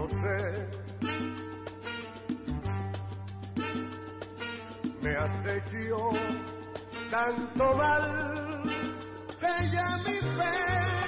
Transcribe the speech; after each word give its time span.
lo 0.00 0.08
sé. 0.08 0.68
Me 5.02 5.16
acequió 5.16 6.10
tanto 7.10 7.74
mal 7.74 8.62
que 9.40 9.70
ya 9.70 9.98
mi 10.04 10.16
fe 10.36 10.99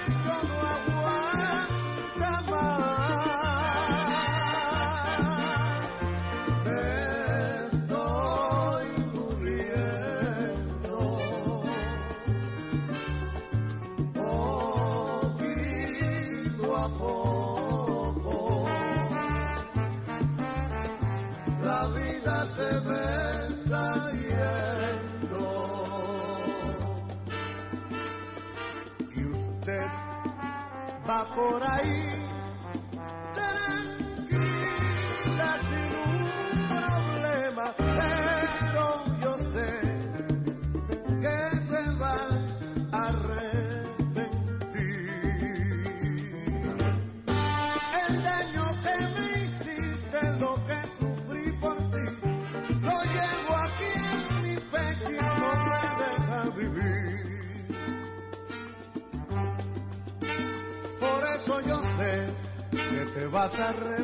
te 63.23 63.29
vas 63.29 63.55
a 63.61 63.69
arrepentir. 63.69 64.02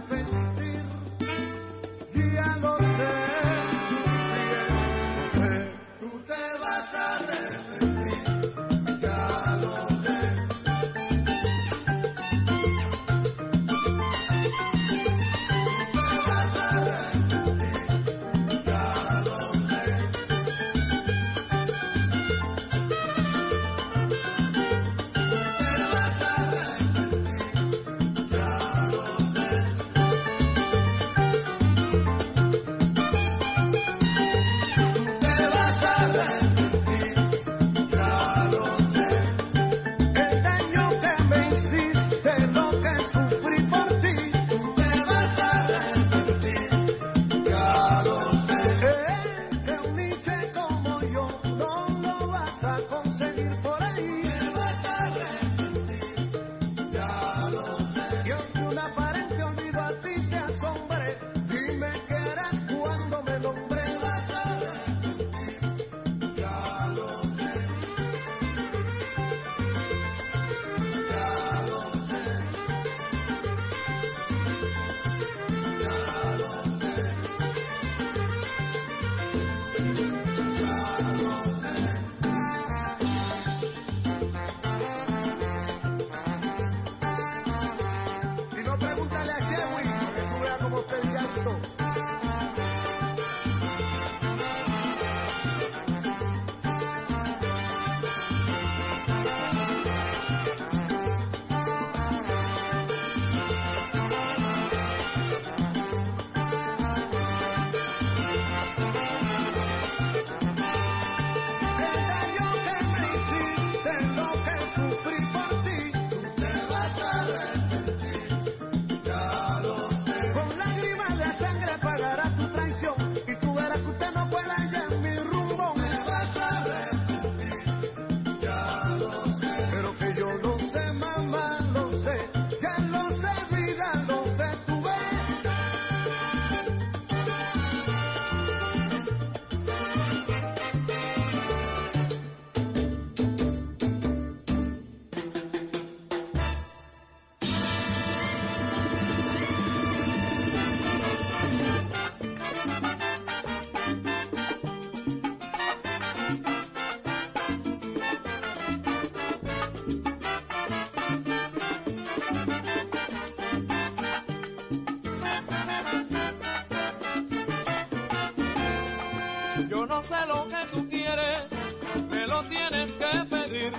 tienes 172.48 172.92
que 172.92 173.24
pedir. 173.24 173.72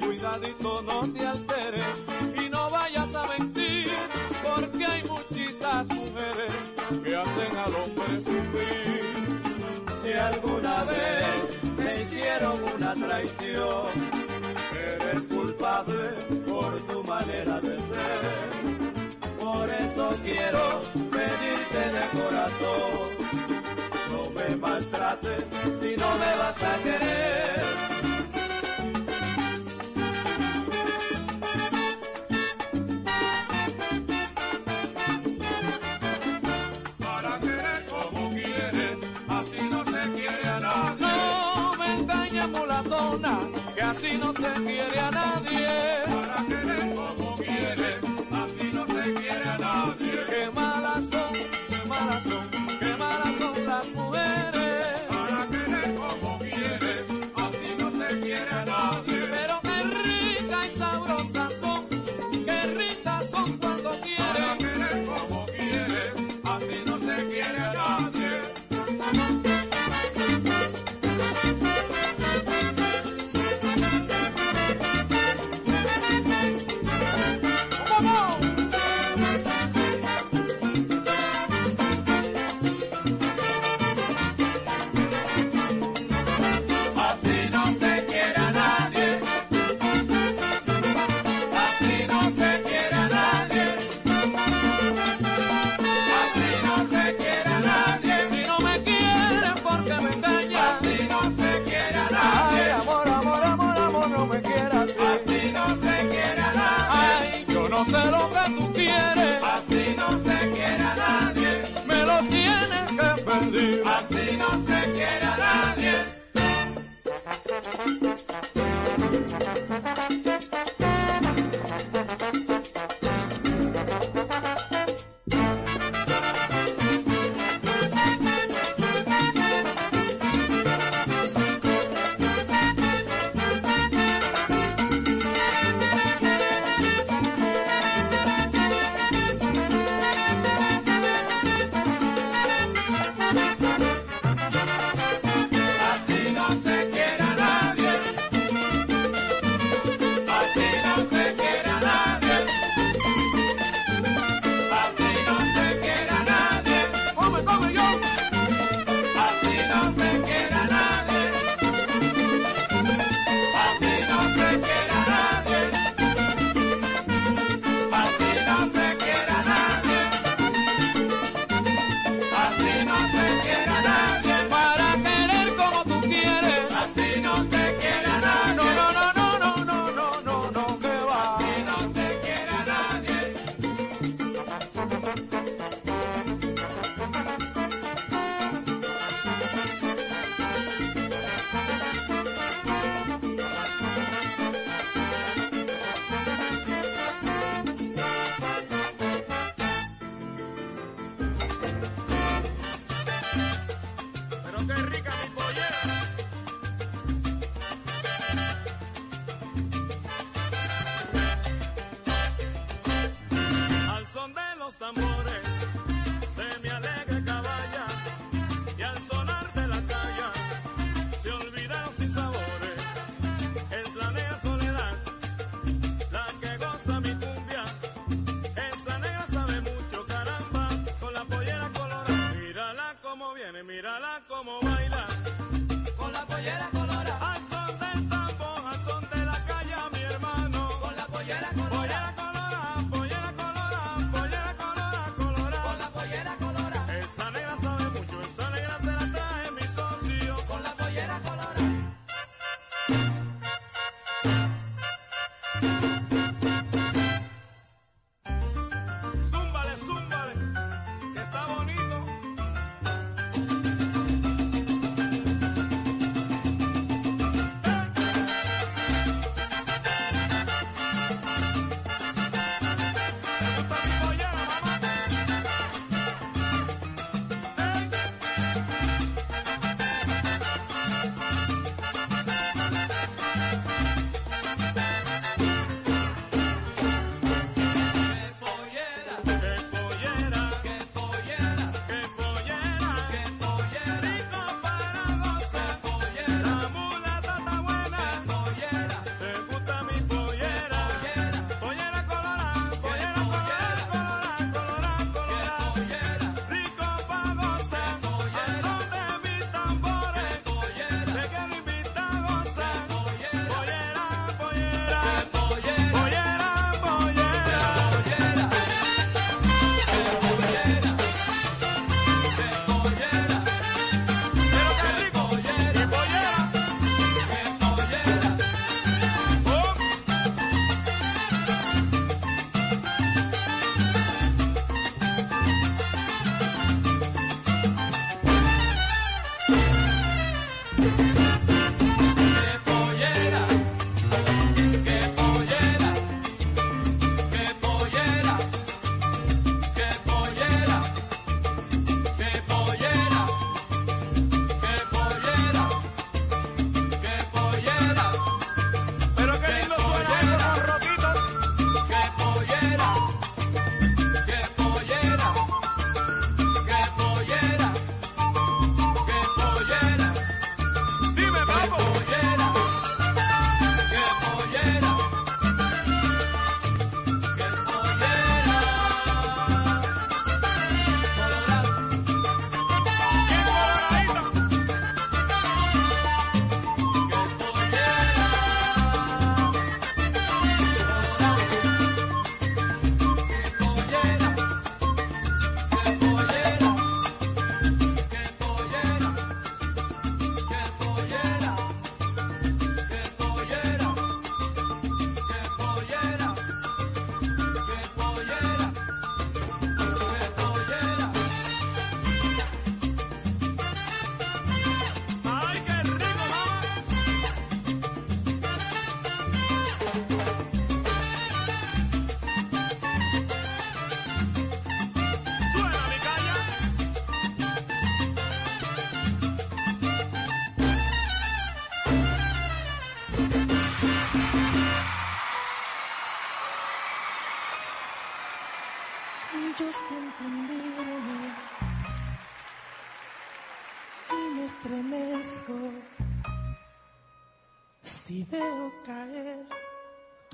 Cuidadito, 0.00 0.82
no 0.82 1.00
te 1.12 1.26
alteres 1.26 1.84
y 2.36 2.48
no 2.48 2.70
vayas 2.70 3.14
a 3.14 3.26
mentir, 3.26 3.88
porque 4.42 4.84
hay 4.84 5.02
muchitas 5.04 5.86
mujeres 5.86 6.52
que 7.02 7.16
hacen 7.16 7.56
al 7.56 7.74
hombre 7.74 8.22
sufrir. 8.22 9.00
Si 10.02 10.12
alguna 10.12 10.84
vez 10.84 11.26
me 11.78 12.02
hicieron 12.02 12.62
una 12.76 12.94
traición, 12.94 13.86
eres 14.74 15.20
culpable 15.22 16.10
por 16.46 16.80
tu 16.82 17.04
manera 17.04 17.60
de 17.60 17.78
ser. 17.78 18.80
Por 19.38 19.68
eso 19.70 20.16
quiero 20.24 20.82
pedirte 21.10 21.82
de 21.96 22.08
corazón 22.12 23.59
maltrates 24.56 25.44
si 25.80 25.96
no 25.96 26.10
me 26.18 26.36
vas 26.36 26.62
a 26.62 26.78
querer. 26.82 27.64
Para 36.98 37.38
querer 37.40 37.86
como 37.86 38.30
quieres, 38.30 38.96
así 39.28 39.60
no 39.70 39.84
se 39.84 40.12
quiere 40.14 40.48
a 40.48 40.60
nadie. 40.60 41.06
No 41.06 41.74
me 41.78 41.86
engañes, 42.00 42.48
mulatona, 42.48 43.40
que 43.74 43.82
así 43.82 44.18
no 44.18 44.32
se 44.32 44.52
quiere 44.64 45.00
a 45.00 45.10
nadie. 45.10 46.09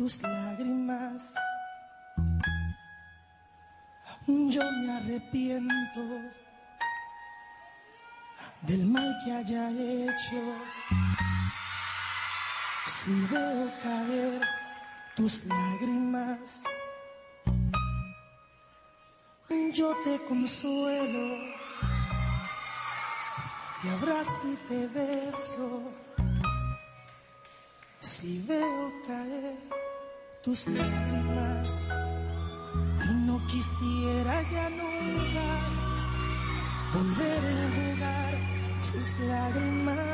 tus 0.06 0.22
lágrimas. 0.22 1.34
Yo 4.28 4.62
me 4.62 4.92
arrepiento 4.98 6.00
del 8.60 8.86
mal 8.86 9.16
que 9.25 9.32
haya 9.32 9.68
hecho. 9.70 10.42
Si 12.86 13.20
veo 13.32 13.72
caer 13.82 14.42
tus 15.16 15.44
lágrimas, 15.46 16.62
yo 19.72 19.92
te 20.04 20.25
consuelo, 20.26 21.26
te 23.82 23.90
abrazo 23.90 24.52
y 24.52 24.56
te 24.68 24.86
beso. 24.86 25.82
Si 27.98 28.40
veo 28.46 28.92
caer 29.04 29.86
tus 30.46 30.68
lágrimas 30.68 31.88
y 33.04 33.12
no 33.26 33.44
quisiera 33.48 34.42
ya 34.52 34.70
nunca 34.70 35.46
volver 36.94 37.44
a 37.44 37.50
enjugar 37.50 38.34
tus 38.92 39.18
lágrimas. 39.26 40.06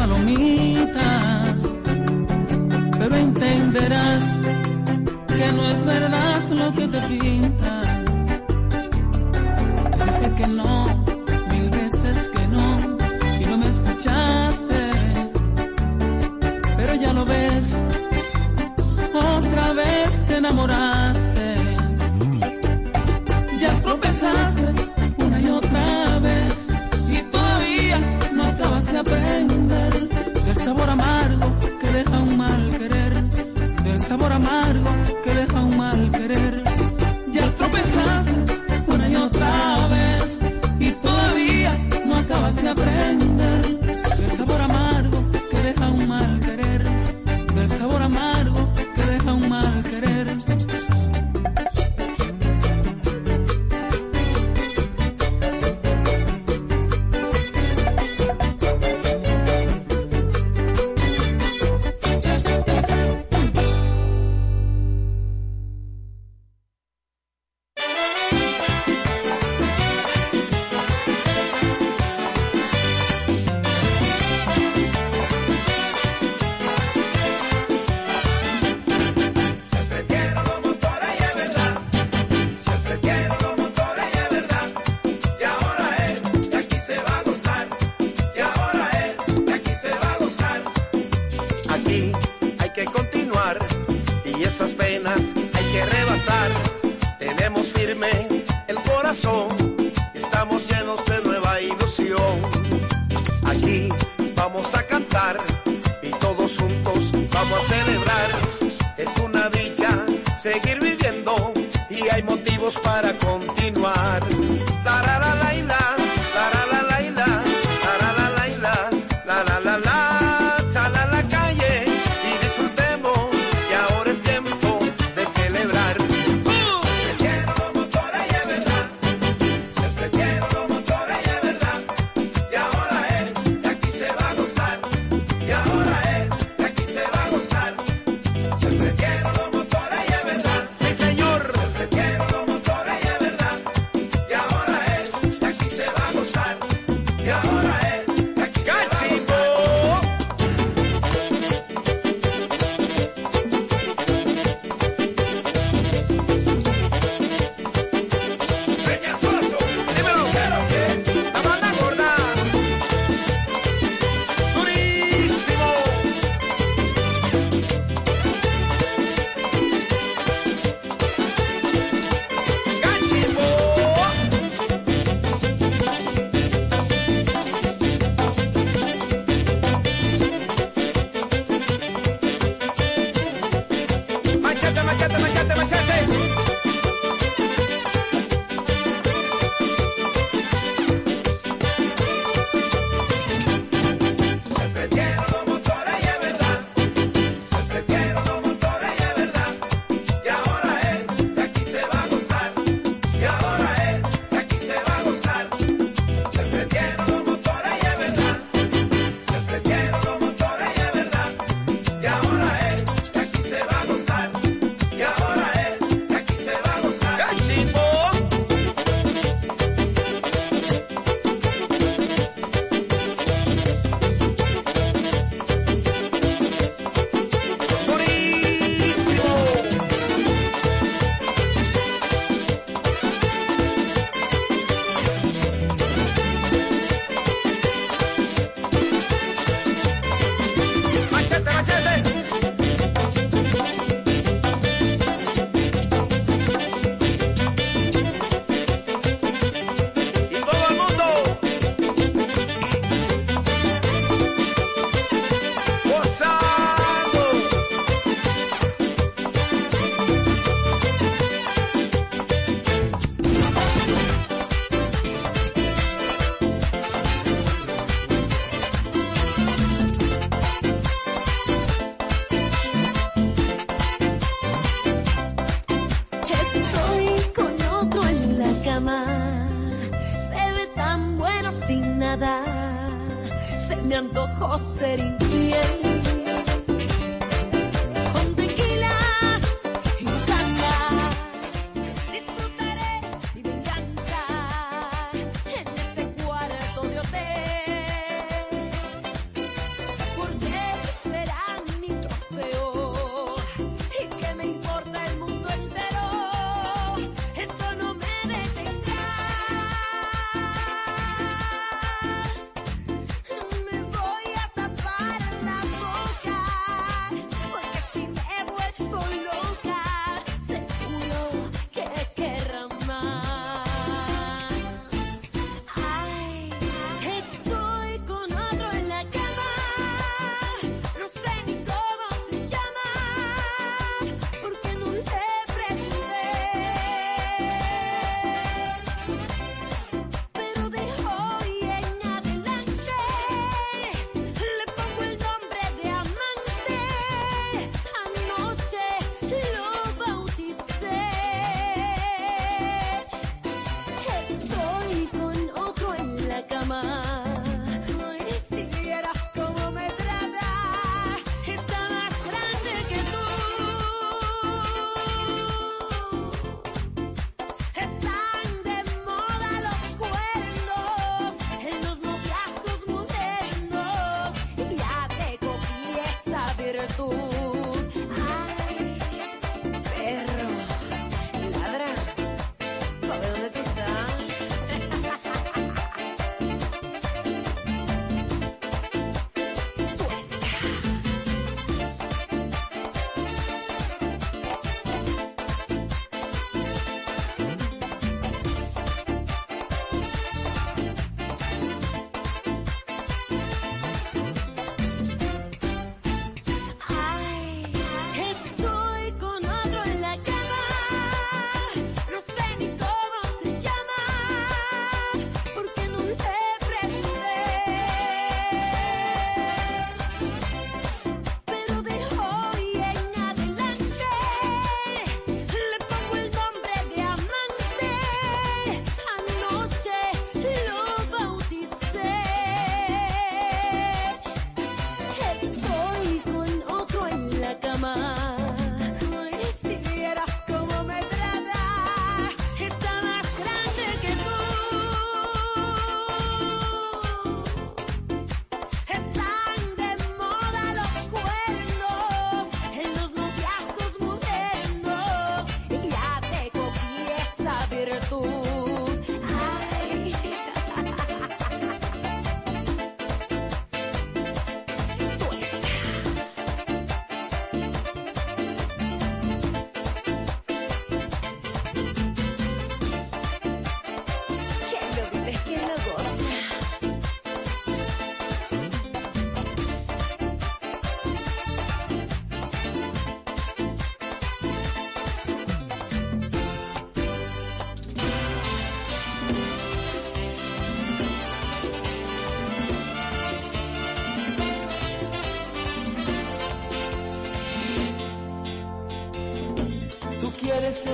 palomitas, 0.00 1.76
pero 2.98 3.16
entenderás 3.16 4.40
que 5.26 5.52
no 5.52 5.62
es 5.68 5.84
verdad 5.84 6.40
lo 6.60 6.72
que 6.72 6.88
te 6.88 7.00
pintan. 7.02 8.04
Dijiste 9.92 10.28
que 10.38 10.46
no, 10.60 11.04
mil 11.52 11.68
veces 11.68 12.30
que 12.34 12.48
no, 12.48 12.66
y 13.40 13.44
no 13.44 13.58
me 13.58 13.68
escuchaste, 13.68 14.80
pero 16.78 16.94
ya 16.94 17.12
lo 17.12 17.26
ves, 17.26 17.82
otra 19.12 19.72
vez 19.74 20.26
te 20.26 20.36
enamoraste. 20.38 20.99
sabor 30.70 30.88
a 30.88 30.94
más. 30.94 31.19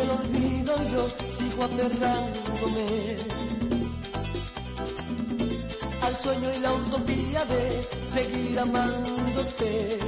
al 0.06 0.18
olvido 0.18 0.74
yo 0.92 1.08
sigo 1.32 1.64
aferrándome 1.64 3.16
al 6.02 6.20
sueño 6.20 6.48
y 6.56 6.60
la 6.60 6.72
utopía 6.72 7.44
de 7.46 7.88
seguir 8.06 8.58
amándote. 8.58 9.98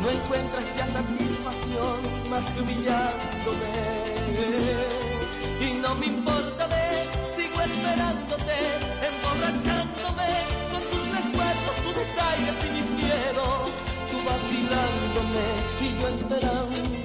No 0.00 0.10
encuentras 0.10 0.76
ya 0.76 0.86
satisfacción 0.86 2.30
más 2.30 2.52
que 2.52 2.60
humillándome. 2.62 3.72
Y 5.60 5.80
no 5.80 5.94
me 5.96 6.06
importa, 6.06 6.66
ves, 6.66 7.08
sigo 7.36 7.60
esperándote, 7.60 8.56
emborrachándome 9.08 10.30
con 10.70 10.82
tus 10.90 11.04
recuerdos, 11.18 11.76
tus 11.84 11.94
desaires 11.96 12.56
y 12.66 12.70
mis 12.76 12.90
miedos, 13.02 13.70
tú 14.10 14.16
vacilándome 14.28 15.46
y 15.80 16.00
yo 16.00 16.08
esperando 16.08 17.03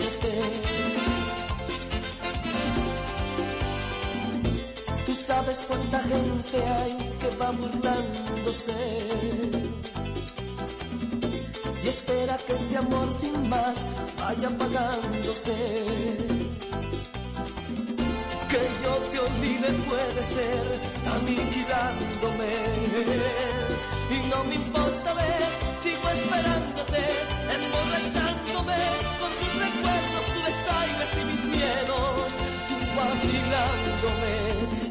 Cuánta 5.68 6.00
gente 6.04 6.64
hay 6.64 6.96
que 7.20 7.36
va 7.38 7.52
mutándose. 7.52 8.74
Y 11.84 11.88
espera 11.88 12.38
que 12.38 12.54
este 12.54 12.78
amor 12.78 13.14
sin 13.20 13.50
más 13.50 13.86
vaya 14.20 14.48
apagándose. 14.48 15.56
Que 18.50 18.62
yo 18.84 18.94
te 19.12 19.20
olvide 19.20 19.70
puede 19.90 20.22
ser 20.36 20.66
aniquilándome. 21.16 22.52
Y 24.16 24.28
no 24.30 24.44
me 24.46 24.56
importa 24.56 25.14
ver, 25.14 25.44
sigo 25.84 26.10
esperándote, 26.10 27.02
emborrachándome 27.56 28.80
con 29.20 29.32
tus 29.40 29.54
recuerdos, 29.66 30.26
tus 30.34 30.46
desaires 30.46 31.12
y 31.22 31.26
mis 31.26 31.46
miedos 31.58 32.29
vacilándome 33.00 34.34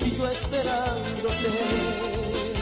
y 0.07 0.09
yo 0.16 0.25
esperándote. 0.29 2.58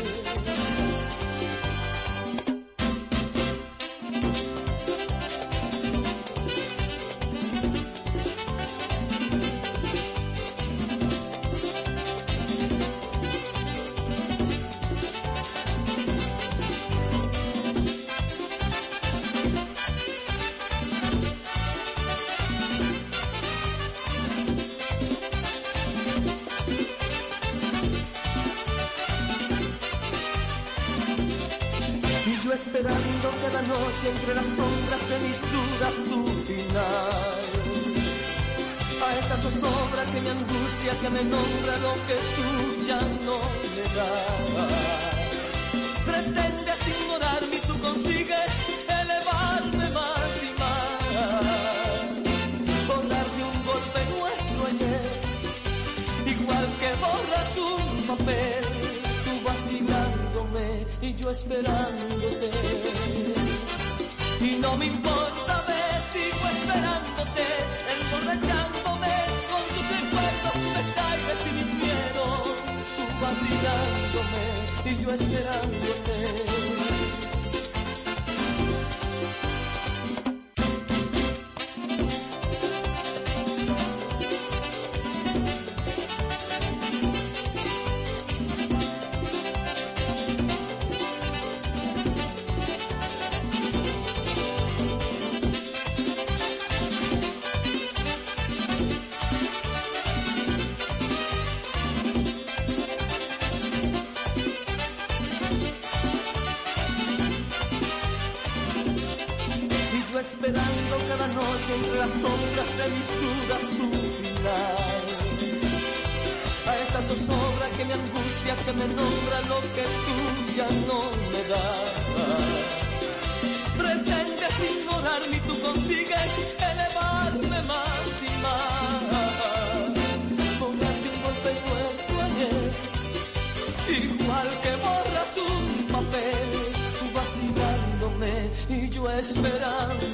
y 138.68 138.88
yo 138.88 139.10
esperándote. 139.10 140.04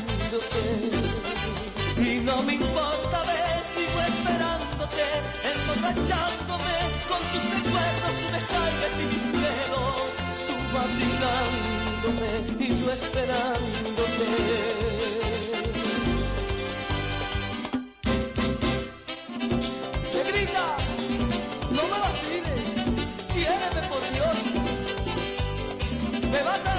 Y 1.97 2.21
no 2.25 2.43
me 2.43 2.55
importa 2.55 3.23
ver, 3.23 3.63
sigo 3.75 4.01
esperándote, 4.13 5.05
emborrachándome 5.53 6.77
con 7.09 7.21
tus 7.31 7.45
recuerdos, 7.55 8.13
tus 8.21 8.33
descargas 8.33 8.95
y 8.99 9.05
mis 9.13 9.27
dedos, 9.43 10.11
tú 10.47 10.55
vacilándome 10.75 12.31
y 12.59 12.69
yo 12.81 12.93
esperándote. 12.93 14.73
me 26.33 26.43
vas 26.43 26.67
a 26.67 26.72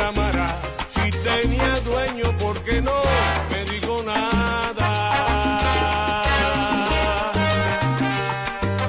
amara. 0.00 0.56
Si 0.88 1.10
tenía 1.10 1.80
dueño, 1.80 2.36
¿por 2.38 2.58
qué 2.64 2.80
no 2.80 2.92
me 3.50 3.64
dijo 3.64 4.02
nada? 4.02 4.88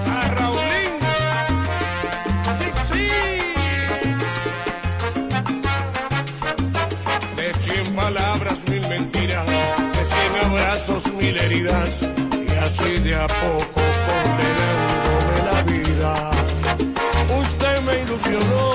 A 0.08 0.28
Raulín, 0.36 0.93
sí, 2.58 2.68
sí. 2.89 3.08
De 7.36 7.53
cien 7.62 7.95
palabras, 7.95 8.58
mil 8.70 8.88
mentiras, 8.88 9.45
de 9.47 10.06
cien 10.14 10.36
abrazos, 10.45 11.14
mil 11.14 11.38
heridas, 11.38 11.89
y 12.01 12.51
así 12.56 12.99
de 12.99 13.16
a 13.16 13.28
poco 13.28 13.82
condenándome 14.08 15.38
la 15.51 15.62
vida. 15.64 16.32
Usted 17.41 17.82
me 17.82 18.01
ilusionó. 18.01 18.74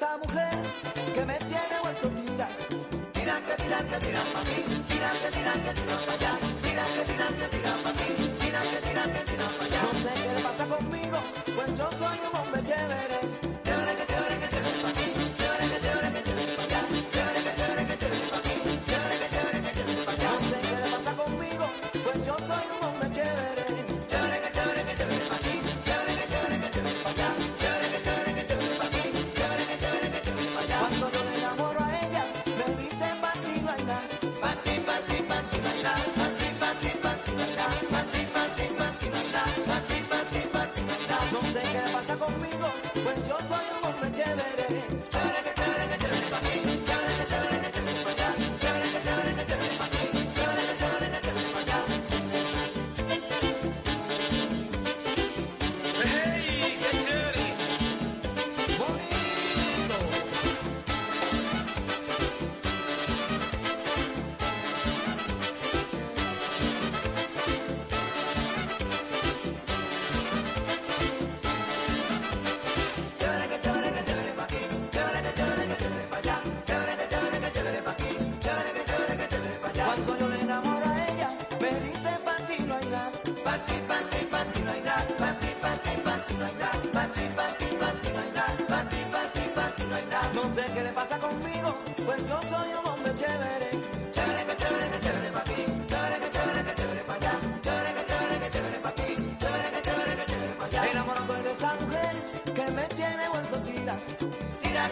esa 0.00 0.16
mujer 0.16 0.48
que 1.14 1.24
me 1.26 1.38
tiene 1.40 1.76
vuelto 1.82 2.08
tiras. 2.08 2.68
Tira 3.12 3.38
que 3.42 3.62
tira 3.62 3.78
que 3.84 4.06
tira 4.06 4.22
pa' 4.32 4.44
mí. 4.44 4.79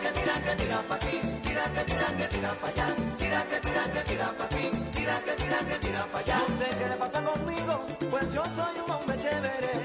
que 0.03 0.11
tira 0.17 0.35
que 0.45 0.53
tira 0.63 0.83
pa' 0.89 0.95
aquí, 0.95 1.21
tira 1.43 1.65
que 1.75 1.83
tira 1.91 2.09
que 2.19 2.27
tira 2.35 2.53
pa' 2.61 2.69
allá, 2.69 2.87
tira 3.19 3.41
que 3.51 3.61
tira 3.61 3.83
que 3.93 4.01
tira 4.09 4.29
pa' 4.39 4.45
aquí, 4.45 4.65
tira 4.95 5.17
que 5.25 5.33
tira 5.41 5.59
que 5.69 5.79
tira 5.85 6.03
pa' 6.13 6.19
allá. 6.19 6.39
No 6.39 6.49
sé 6.59 6.67
qué 6.79 6.89
le 6.89 6.97
pasa 6.97 7.21
conmigo, 7.23 7.75
pues 8.11 8.33
yo 8.35 8.45
soy 8.45 8.75
un 8.85 8.91
hombre 8.91 9.17
chévere. 9.17 9.78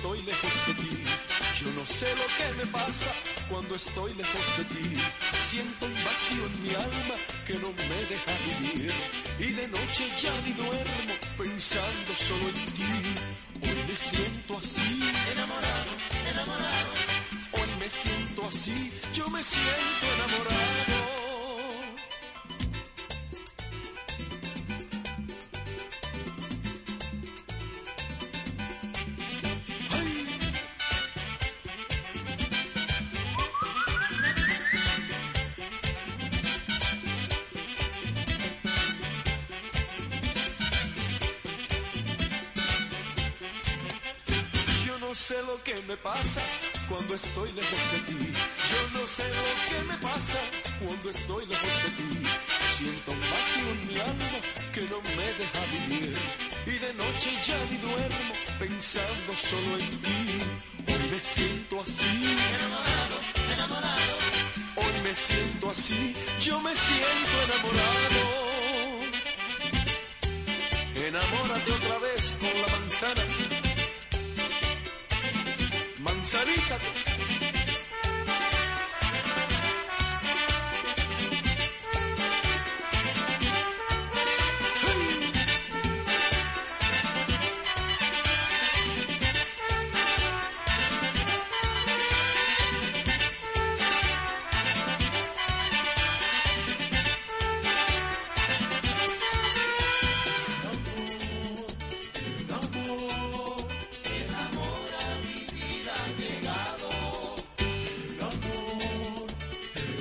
estoy 0.00 0.22
lejos 0.22 0.66
de 0.66 0.74
ti. 0.74 1.04
Yo 1.60 1.70
no 1.72 1.84
sé 1.84 2.06
lo 2.16 2.26
que 2.36 2.64
me 2.64 2.72
pasa 2.72 3.10
cuando 3.50 3.74
estoy 3.74 4.14
lejos 4.14 4.56
de 4.56 4.64
ti. 4.64 4.98
Siento 5.38 5.84
un 5.84 5.94
vacío 6.04 6.46
en 6.46 6.62
mi 6.62 6.70
alma 6.70 7.16
que 7.46 7.54
no 7.58 7.68
me 7.72 8.00
deja 8.08 8.32
vivir. 8.46 8.94
Y 9.38 9.52
de 9.52 9.68
noche 9.68 10.04
ya 10.22 10.32
ni 10.46 10.52
duermo 10.52 11.14
pensando 11.36 12.12
solo 12.16 12.48
en 12.48 12.64
ti. 12.72 12.92
Hoy 13.62 13.84
me 13.88 13.96
siento 13.96 14.56
así, 14.56 15.02
enamorado, 15.32 15.92
enamorado. 16.32 16.92
Hoy 17.52 17.68
me 17.78 17.90
siento 17.90 18.46
así, 18.46 18.92
yo 19.12 19.28
me 19.28 19.42
siento 19.42 20.06
enamorado. 20.16 20.99
Cuando 47.10 47.26
estoy 47.26 47.52
lejos 47.52 47.92
de 47.92 47.98
ti. 48.12 48.32
Yo 48.70 49.00
no 49.00 49.06
sé 49.06 49.24
lo 49.24 49.52
que 49.68 49.82
me 49.88 49.96
pasa 49.98 50.38
cuando 50.78 51.10
estoy 51.10 51.46
lejos 51.46 51.82
de 51.82 51.90
ti. 51.98 52.10
Siento 52.76 53.10
un 53.10 53.20
vacío 53.20 53.68
en 53.72 53.88
mi 53.88 53.98
alma 53.98 54.38
que 54.72 54.82
no 54.82 55.00
me 55.16 55.26
deja 55.40 55.60
vivir. 55.72 56.16
Y 56.66 56.78
de 56.78 56.94
noche 56.94 57.30
ya 57.44 57.58
ni 57.68 57.78
duermo 57.78 58.32
pensando 58.60 59.32
solo 59.34 59.78
en 59.80 59.90
ti. 59.90 60.22
Hoy 60.86 61.10
me 61.10 61.20
siento 61.20 61.80
así. 61.80 62.36
Enamorado, 62.54 63.16
enamorado. 63.54 64.14
Hoy 64.76 65.00
me 65.02 65.12
siento 65.12 65.70
así. 65.70 66.14
Yo 66.42 66.60
me 66.60 66.74
siento 66.76 67.34
enamorado. 67.46 68.20
Enamórate 71.08 71.72
otra 71.72 71.98
vez 71.98 72.36
con 72.38 72.60
la 72.62 72.68
manzana. 72.78 73.22
Manzanízate. 75.98 76.99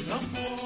Pero 0.10 0.59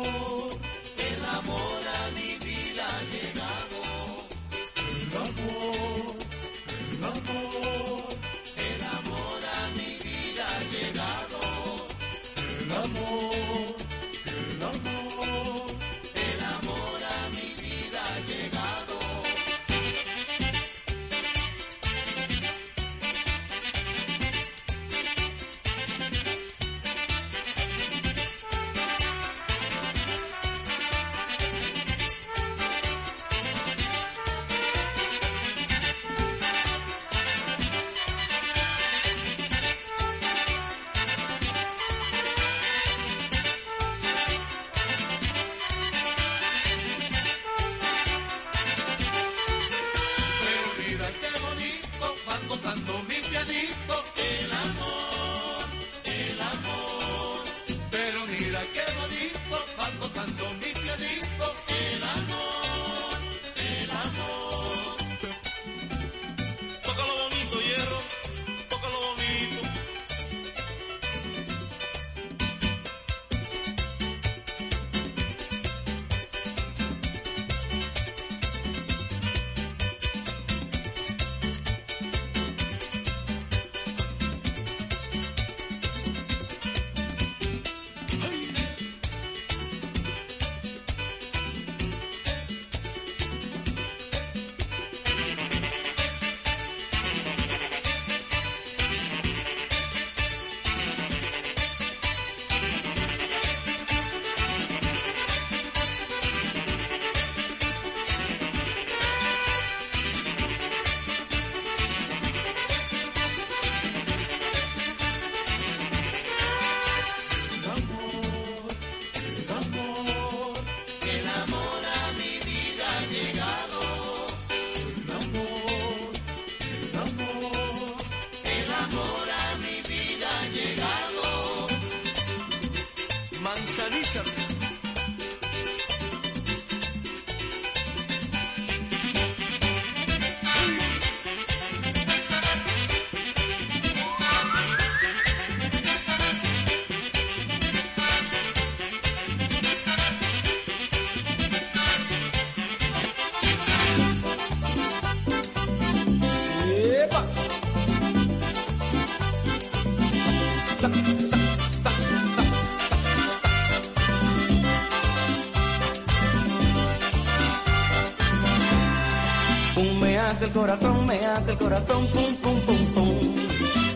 Pum, 170.43 170.51
me 170.51 170.51
hace 170.51 170.51
el 170.51 170.51
corazón, 170.51 171.07
me 171.07 171.25
hace 171.25 171.51
el 171.51 171.57
corazón, 171.57 172.07
pum, 172.07 172.35
pum, 172.41 172.59
pum, 172.61 172.85
pum. 172.93 173.19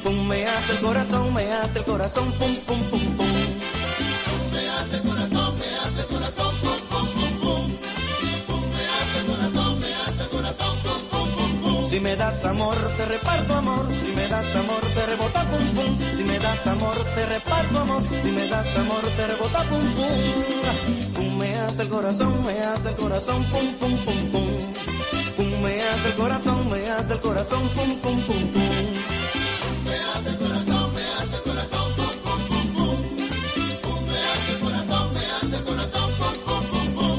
Pum, 0.04 0.28
me 0.28 0.48
hace 0.48 0.72
el 0.72 0.80
corazón, 0.80 1.34
me 1.34 1.52
hace 1.52 1.80
el 1.80 1.86
corazón, 1.86 2.34
pum, 2.40 2.56
pum, 2.66 2.84
pum, 2.90 3.18
pum. 3.18 3.28
Si 11.90 12.00
me 12.00 12.16
das 12.16 12.46
amor, 12.46 12.76
te 12.96 13.06
reparto 13.06 13.54
amor. 13.54 13.88
Si 13.92 14.12
me 14.14 14.28
das 14.28 14.56
amor, 14.56 14.82
te 14.94 15.06
rebota 15.06 15.50
pum 15.50 15.68
pum. 15.74 15.98
Si 16.16 16.24
me 16.24 16.40
das 16.40 16.68
amor, 16.68 16.96
te 17.16 17.26
reparto 17.26 17.80
amor. 17.80 18.04
Si 18.24 18.32
me 18.32 18.48
das 18.48 18.78
amor, 18.78 19.02
te 19.18 19.28
rebota 19.28 19.64
pum 19.64 19.84
pum. 19.96 21.14
Pum, 21.14 21.38
me 21.38 21.56
hace 21.56 21.82
el 21.82 21.90
corazón, 21.90 22.46
me 22.46 22.60
hace 22.60 22.90
el 22.90 22.96
corazón, 22.96 23.44
pum, 23.46 23.74
pum, 23.80 23.98
pum, 24.06 24.32
pum. 24.32 24.57
Pum, 25.98 26.04
me 26.04 26.06
hace 26.06 26.10
el 26.10 26.16
corazón, 26.16 26.70
me 26.70 26.90
hace 26.90 27.14
el 27.14 27.20
corazón, 27.20 27.70
pum, 27.76 28.00
pum, 28.02 28.22
pum, 28.22 28.52
pum. 28.52 28.64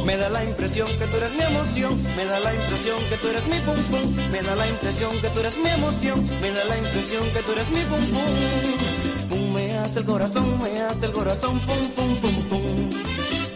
Me 0.07 0.17
da 0.17 0.31
la 0.31 0.45
impresión 0.45 0.89
que 0.99 1.07
tú 1.07 1.17
eres 1.17 1.35
mi 1.35 1.43
emoción, 1.43 2.03
me 2.17 2.25
da 2.25 2.41
la 2.41 2.55
impresión 2.55 2.99
que 3.11 3.17
tú 3.17 3.29
eres 3.29 3.47
mi 3.47 3.61
pum 3.61 3.85
pum, 3.85 4.17
me 4.31 4.43
da 4.43 4.57
la 4.57 4.69
impresión 4.69 5.21
que 5.21 5.29
tú 5.29 5.41
eres 5.41 5.57
mi 5.59 5.71
emoción, 5.71 6.31
me 6.41 6.51
da 6.53 6.65
la 6.65 6.79
impresión 6.79 7.31
que 7.33 7.43
tú 7.43 7.53
eres 7.53 7.71
mi 7.71 7.83
pum 7.83 8.07
pum. 8.07 9.29
Pum 9.29 9.53
me 9.55 9.77
hace 9.77 9.99
el 9.99 10.05
corazón, 10.07 10.63
me 10.63 10.81
hace 10.81 11.07
el 11.07 11.13
corazón, 11.13 11.61
pum 11.61 11.91
pum 11.97 12.17
pum 12.21 12.45
pum. 12.49 12.91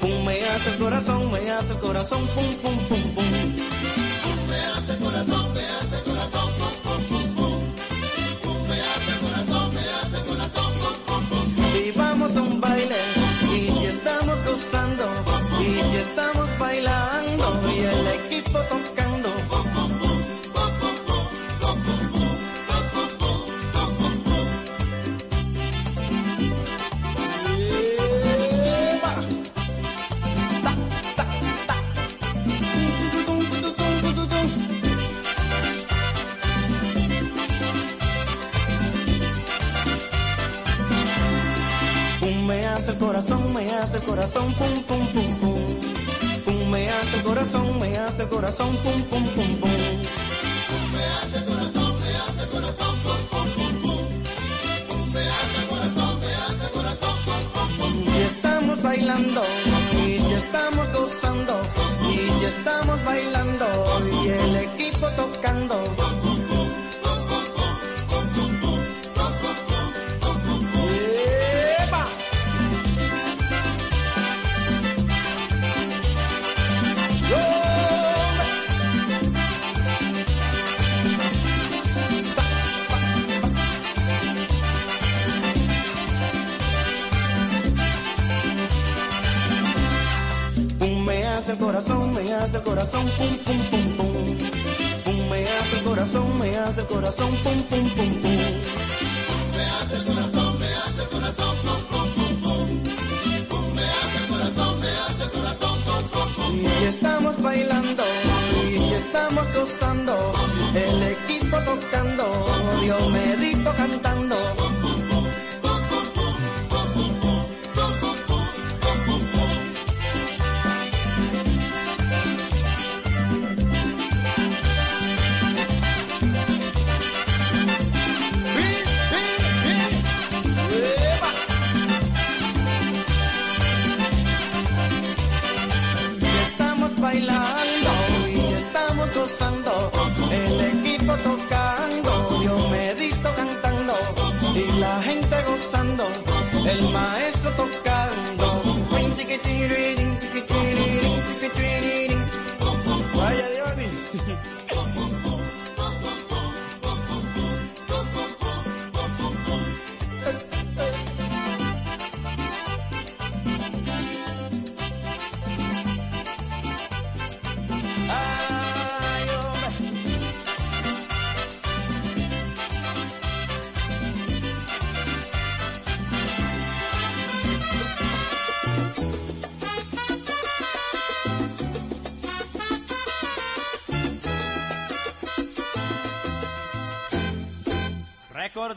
Pum 0.00 0.24
me 0.24 0.44
hace 0.44 0.70
el 0.70 0.78
corazón, 0.78 1.30
me 1.30 1.50
hace 1.50 1.72
el 1.72 1.78
corazón, 1.78 2.26
pum 2.34 2.56
pum 2.56 2.78
pum 2.88 3.14
pum. 3.14 3.71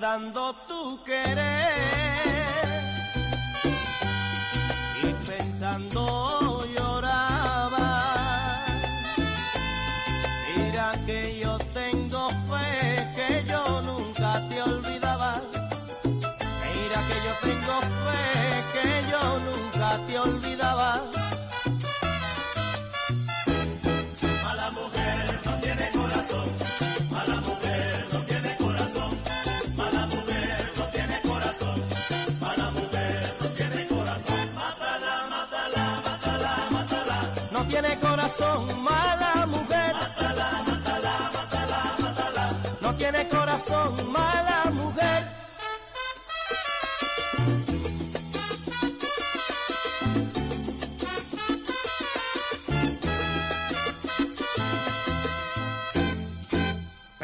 dando 0.05 0.44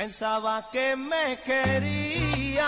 Pensaba 0.02 0.68
que 0.72 0.96
me 0.96 1.40
querías 1.46 2.66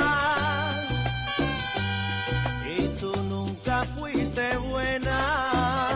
y 2.63 2.87
tú 2.99 3.11
nunca 3.23 3.83
fuiste 3.85 4.55
buena. 4.57 5.89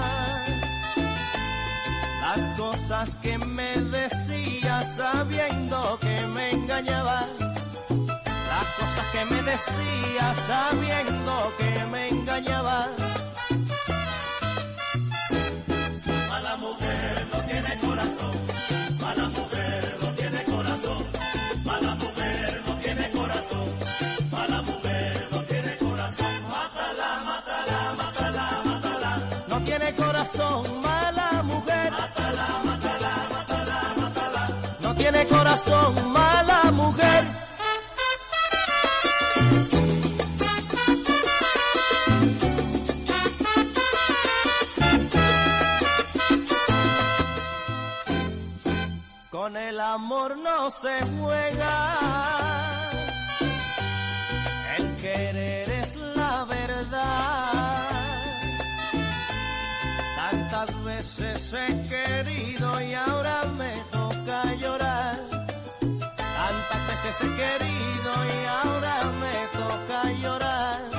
Las 2.22 2.48
cosas 2.58 3.16
que 3.18 3.38
me 3.38 3.78
decías 3.78 4.96
sabiendo 4.96 6.00
que 6.02 6.26
me 6.26 6.54
engañabas. 6.54 7.28
Las 8.50 8.68
cosas 8.80 9.06
que 9.12 9.26
me 9.26 9.44
decías 9.44 10.38
sabiendo 10.48 11.54
que 11.60 11.86
me 11.92 12.10
engañabas. 12.10 12.90
Mala 16.30 16.56
mujer 16.58 17.28
no 17.32 17.38
tiene 17.44 17.78
corazón. 17.78 18.47
corazón, 35.68 36.12
mala 36.12 36.72
mujer. 36.72 37.24
Con 49.30 49.56
el 49.56 49.80
amor 49.80 50.38
no 50.38 50.70
se 50.70 51.00
juega, 51.06 51.96
el 54.78 54.96
querer 54.98 55.72
es 55.72 55.96
la 56.16 56.46
verdad. 56.46 57.88
Tantas 60.16 60.84
veces 60.84 61.54
he 61.54 61.88
querido 61.88 62.82
y 62.82 62.94
ahora 62.94 63.44
me 63.58 63.76
toca 63.92 64.54
llorar 64.56 65.37
tantas 66.70 66.88
veces 66.88 67.18
he 67.22 67.36
querido 67.36 68.12
y 68.26 68.46
ahora 68.46 69.12
me 69.20 69.48
toca 69.58 70.12
llorar. 70.12 70.97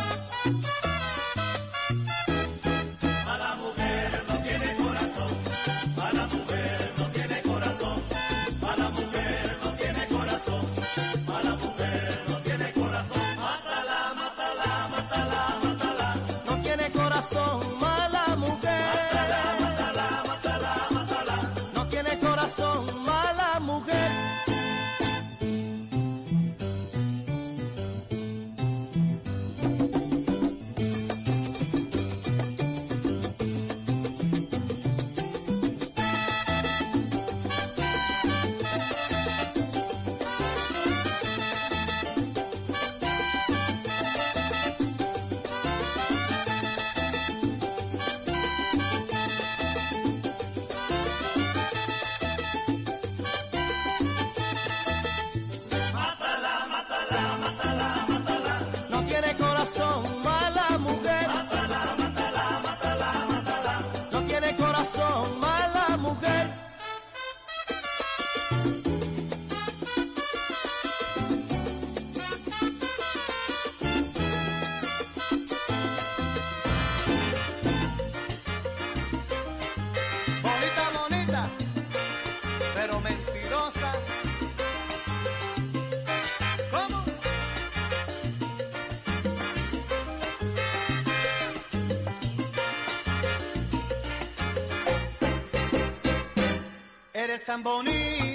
Bonnie. 97.62 98.28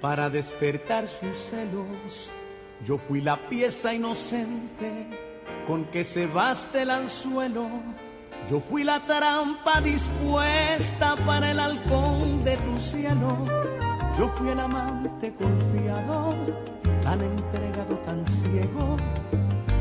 Para 0.00 0.30
despertar 0.30 1.06
sus 1.06 1.36
celos. 1.36 2.30
Yo 2.84 2.98
fui 2.98 3.20
la 3.20 3.36
pieza 3.48 3.94
inocente 3.94 5.08
con 5.66 5.84
que 5.86 6.04
cebaste 6.04 6.82
el 6.82 6.90
anzuelo. 6.90 7.68
Yo 8.48 8.60
fui 8.60 8.84
la 8.84 9.00
trampa 9.04 9.80
dispuesta 9.80 11.16
para 11.26 11.50
el 11.50 11.58
halcón 11.58 12.44
de 12.44 12.56
tu 12.56 12.76
cielo. 12.80 13.44
Yo 14.18 14.28
fui 14.28 14.50
el 14.50 14.60
amante 14.60 15.34
confiado, 15.34 16.34
tan 17.02 17.20
entregado, 17.20 17.96
tan 18.06 18.26
ciego, 18.26 18.96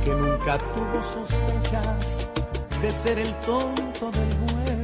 que 0.03 0.11
nunca 0.11 0.57
tuvo 0.57 1.01
sospechas 1.03 2.27
de 2.81 2.91
ser 2.91 3.19
el 3.19 3.33
tonto 3.41 4.11
del 4.11 4.31
juego. 4.49 4.74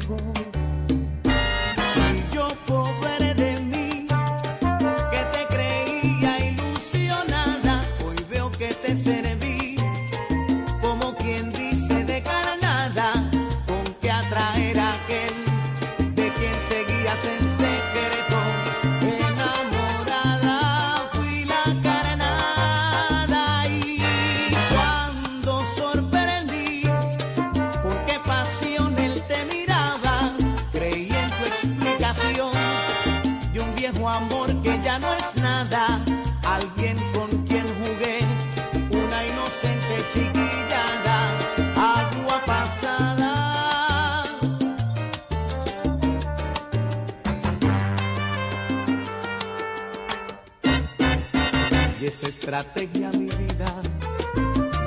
Estrategia, 52.41 53.11
mi 53.11 53.27
vida, 53.27 53.71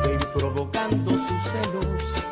de 0.02 0.14
ir 0.14 0.26
provocando 0.36 1.10
sus 1.12 1.40
celos, 1.52 2.22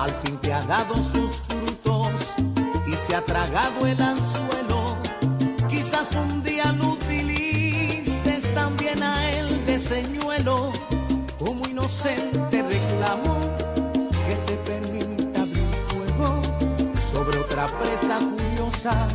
al 0.00 0.10
fin 0.22 0.36
te 0.38 0.52
ha 0.52 0.62
dado 0.62 0.96
sus 0.96 1.30
frutos 1.48 2.34
y 2.84 2.92
se 2.94 3.14
ha 3.14 3.20
tragado 3.20 3.86
el 3.86 4.02
anzuelo. 4.02 4.96
Quizás 5.68 6.16
un 6.16 6.42
día 6.42 6.72
lo 6.72 6.88
utilices 6.94 8.52
también 8.52 9.00
a 9.04 9.30
él 9.30 9.64
de 9.64 9.78
señuelo, 9.78 10.72
como 11.38 11.68
inocente 11.68 12.60
reclamo 12.62 13.38
que 14.26 14.34
te 14.46 14.56
permita 14.56 15.42
abrir 15.42 15.74
fuego 15.86 16.42
sobre 17.12 17.38
otra 17.38 17.68
presa 17.78 18.18
curiosa 18.18 19.06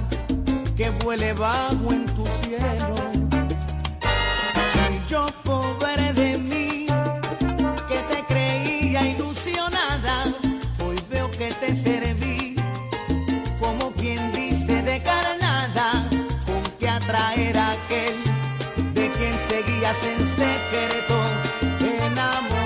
que 0.78 0.90
vuele 1.04 1.34
vago 1.34 1.92
en 1.92 2.06
tu 2.06 2.26
cielo. 2.26 3.09
Seguías 19.66 20.04
en 20.04 20.26
secreto, 20.26 21.16
enamorada 21.82 22.59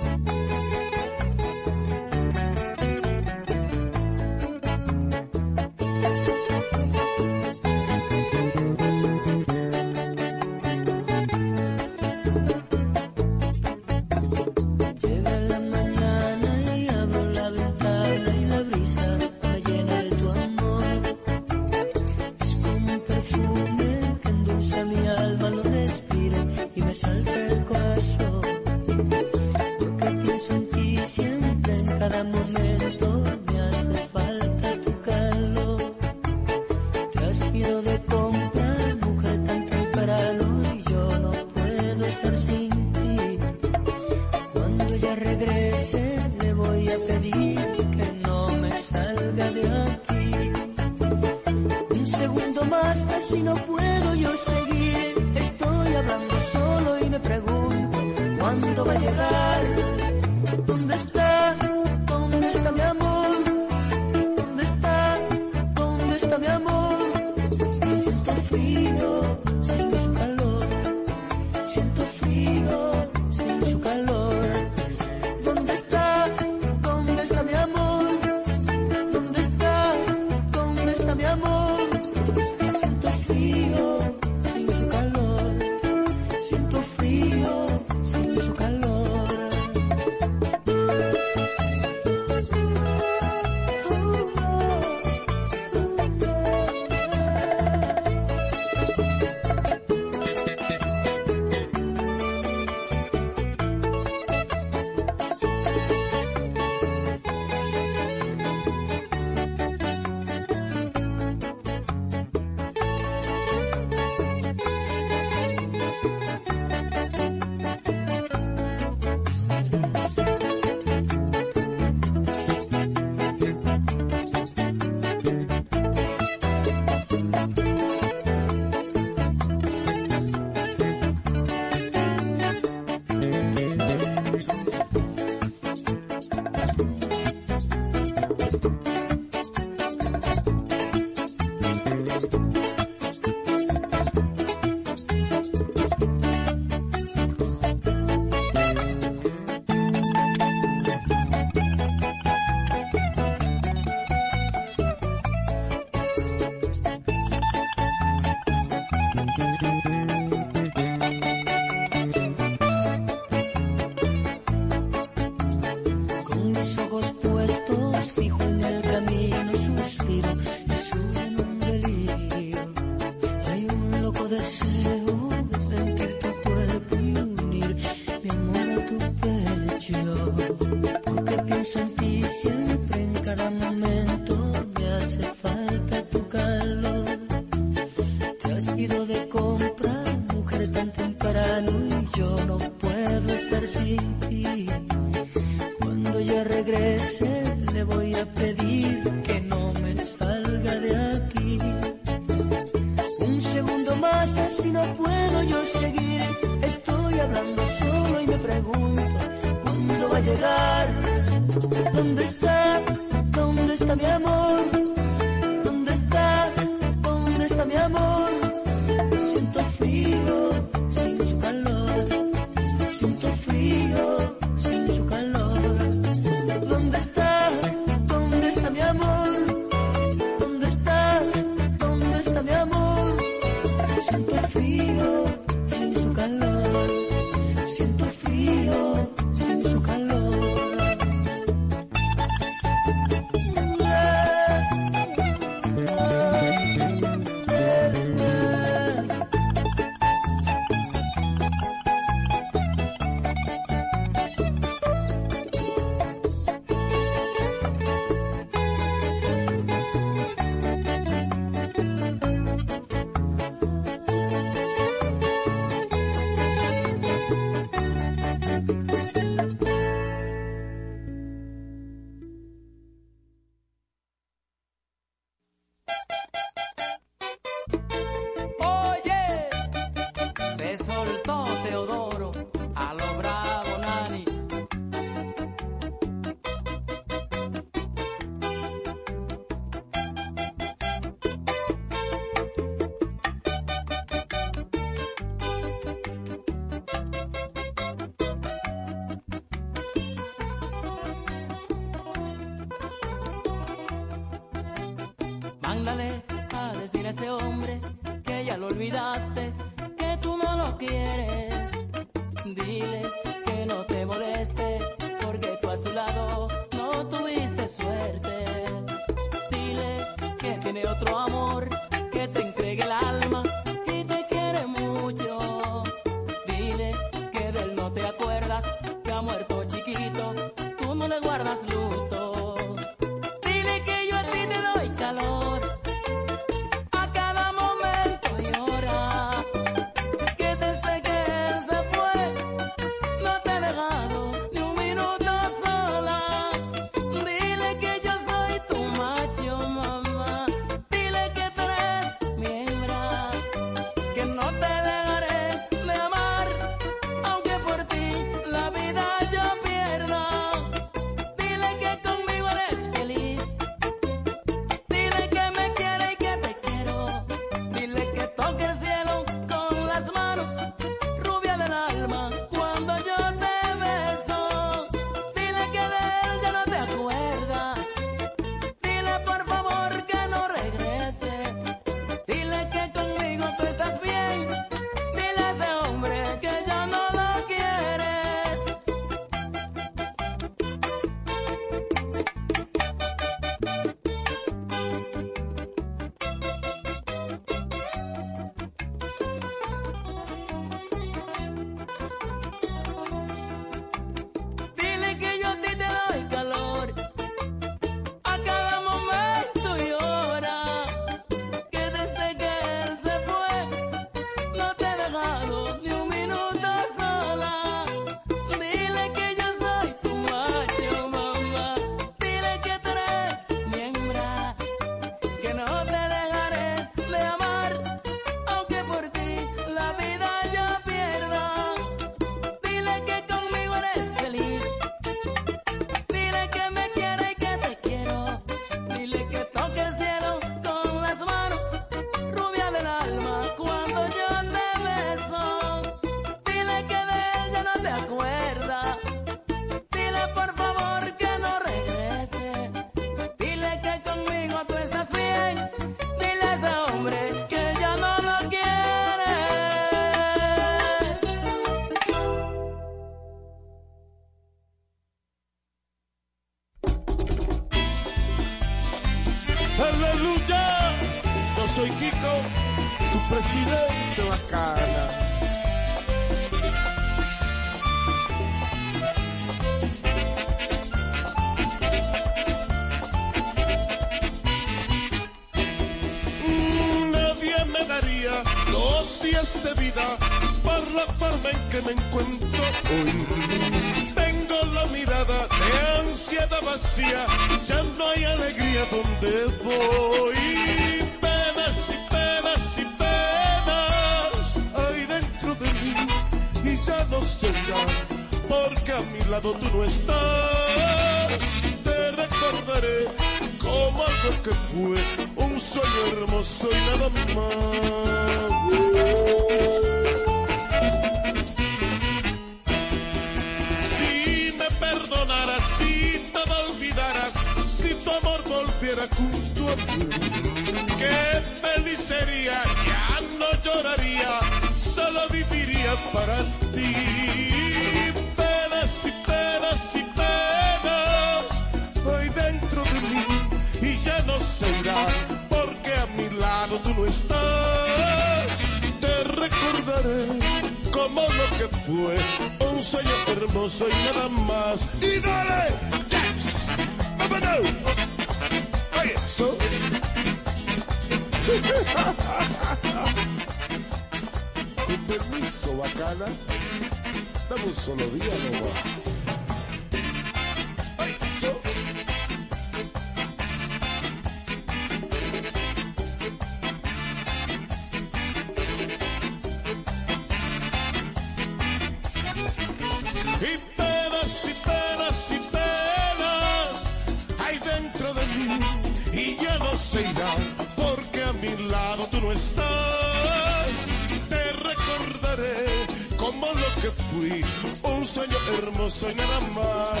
todo 596.48 596.60
lo 596.60 596.74
que 596.80 596.90
fui, 597.10 597.44
un 597.82 598.04
sueño 598.04 598.36
hermoso 598.58 599.10
y 599.10 599.14
nada 599.14 599.40
más. 599.54 600.00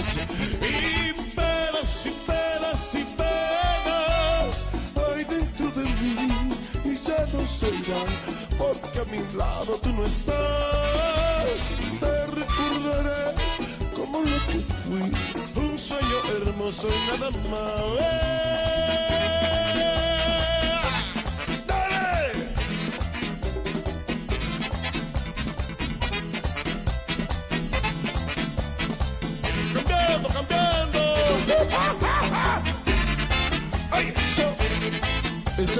Y 0.60 1.12
penas 1.34 2.06
y 2.06 2.10
penas 2.26 2.94
y 2.94 3.04
penas 3.16 4.64
hay 4.96 5.24
dentro 5.24 5.70
de 5.70 5.82
mí 5.82 6.16
y 6.84 6.94
ya 6.94 7.26
no 7.32 7.40
soy 7.46 7.82
ya, 7.86 8.04
porque 8.56 9.00
a 9.00 9.04
mi 9.04 9.18
lado 9.36 9.78
tú 9.82 9.92
no 9.92 10.04
estás. 10.04 11.58
Te 12.00 12.26
recordaré 12.26 13.34
como 13.94 14.20
lo 14.20 14.38
que 14.46 14.58
fui, 14.58 15.12
un 15.62 15.78
sueño 15.78 16.18
hermoso 16.42 16.88
y 16.88 17.10
nada 17.10 17.30
más. 17.50 19.37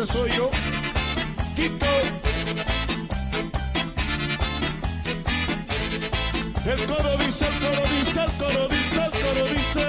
soy 0.07 0.31
yo. 0.37 0.51
Tito. 1.57 1.87
El 6.67 6.87
coro 6.87 7.17
dice, 7.19 7.47
el 7.47 7.55
coro 7.59 7.83
dice, 7.99 8.21
el 8.23 8.33
coro 8.33 8.69
dice, 8.69 9.05
el 9.05 9.11
coro 9.11 9.45
dice. 9.47 9.85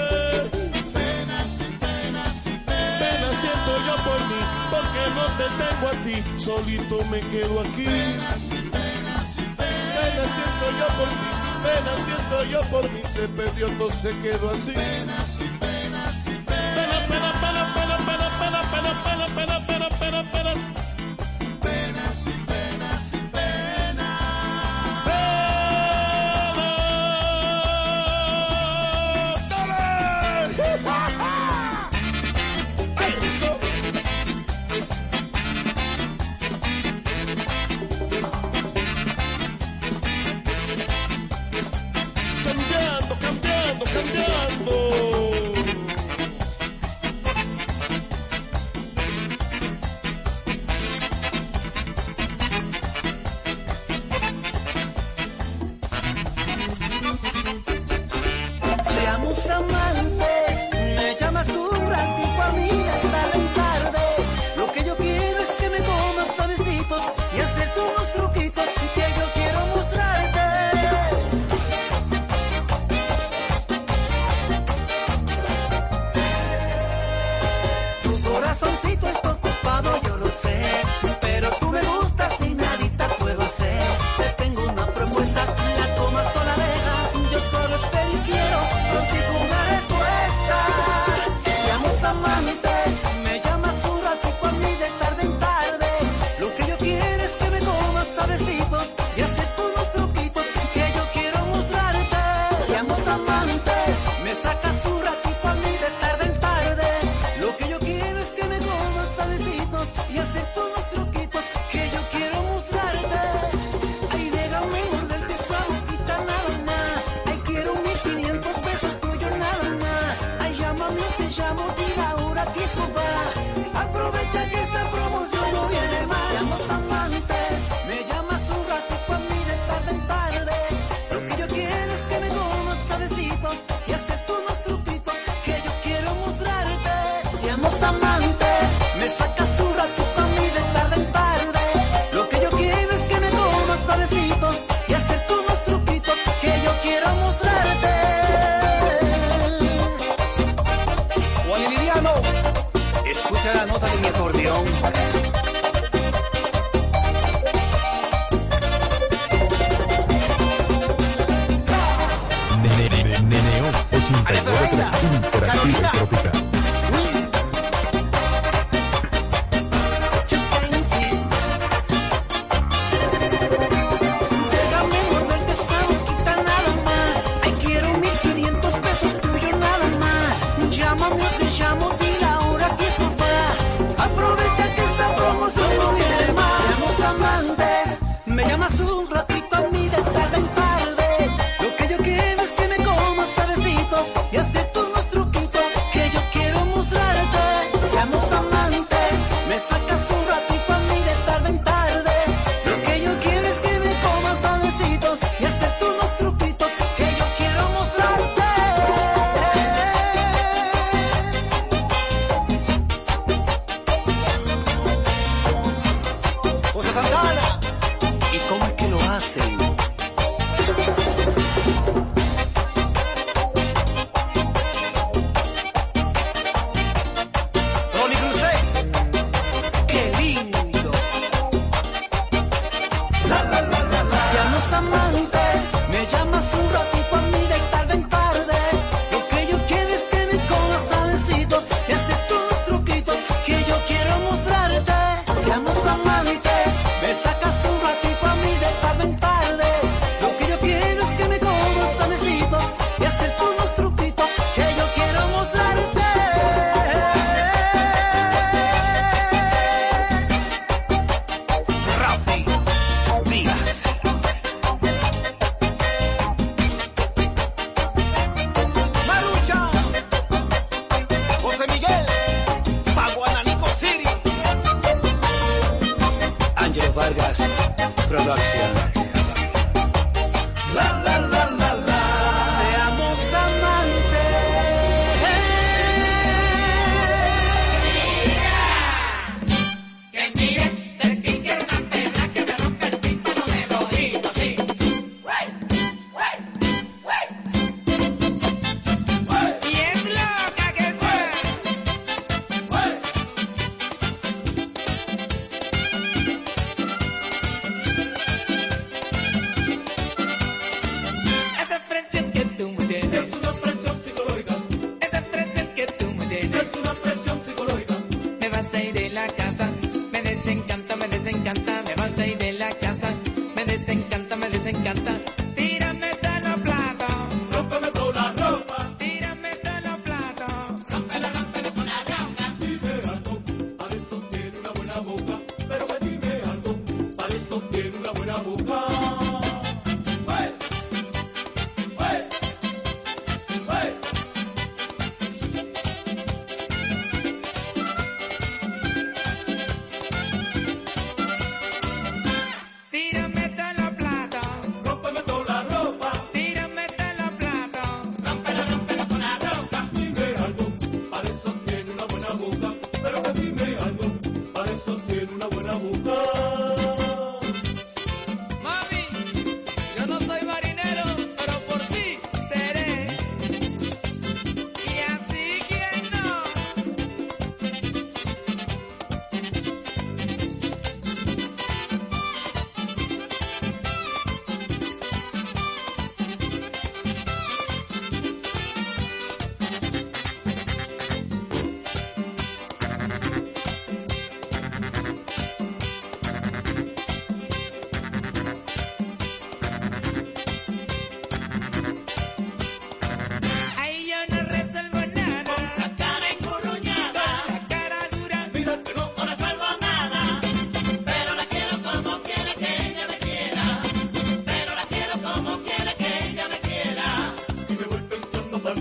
Pena 0.93 1.43
sin 1.43 2.57
pena 2.65 3.29
siento 3.41 3.71
yo 3.85 3.95
por 4.07 4.19
mí, 4.29 4.41
porque 4.71 5.03
no 5.15 5.25
te 5.37 5.47
tengo 5.59 5.85
a 5.87 5.95
ti. 6.05 6.15
Solito 6.39 7.05
me 7.11 7.19
quedo 7.19 7.59
aquí. 7.61 7.85
Pena 7.85 8.31
sin 8.37 8.71
pena 8.71 9.15
siento 9.25 10.65
yo 10.79 10.87
por 10.97 11.09
mí, 11.19 11.29
pena 11.63 11.93
siento 12.05 12.37
yo 12.45 12.61
por 12.71 12.85
mí. 12.91 13.01
Se 13.13 13.27
perdió, 13.27 13.67
todo 13.77 13.91
se 13.91 14.09
quedó 14.21 14.49
así. 14.51 14.73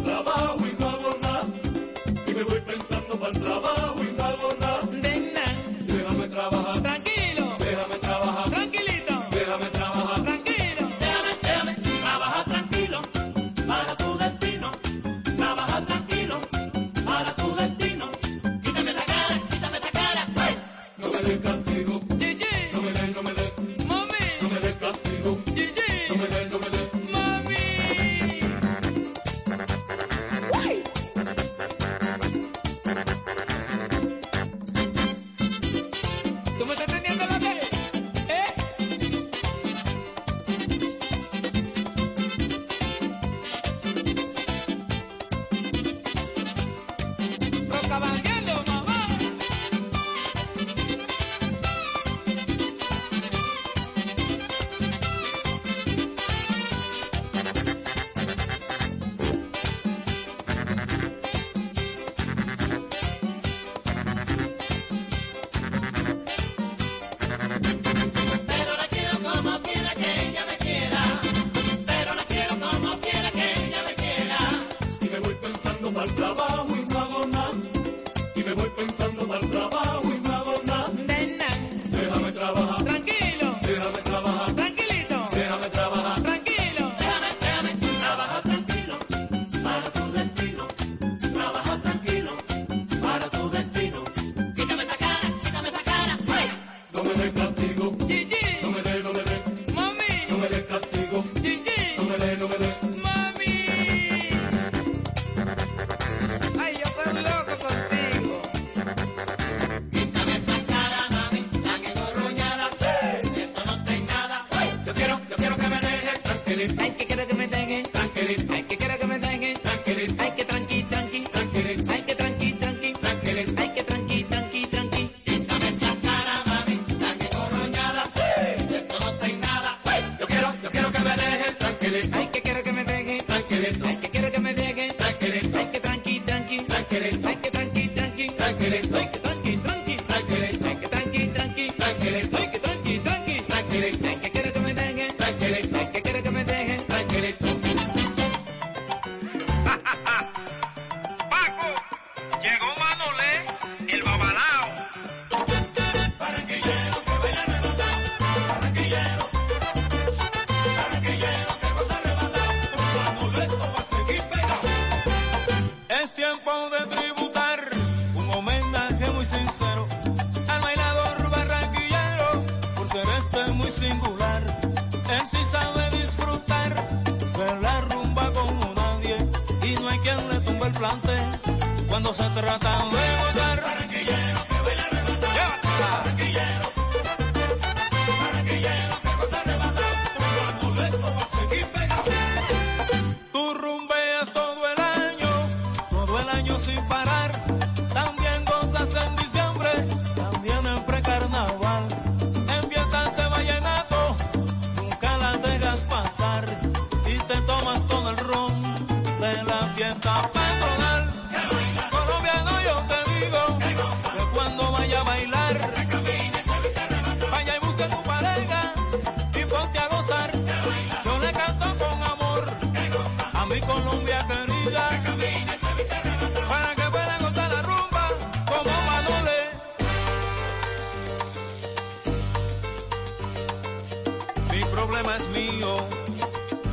Baba. 0.09 0.38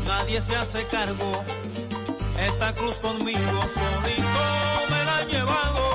nadie 0.05 0.41
se 0.41 0.55
hace 0.55 0.85
cargo. 0.87 1.43
Esta 2.39 2.73
cruz 2.75 2.99
conmigo 2.99 3.61
solito 3.67 4.41
me 4.89 5.05
la 5.05 5.23
llevado. 5.29 5.94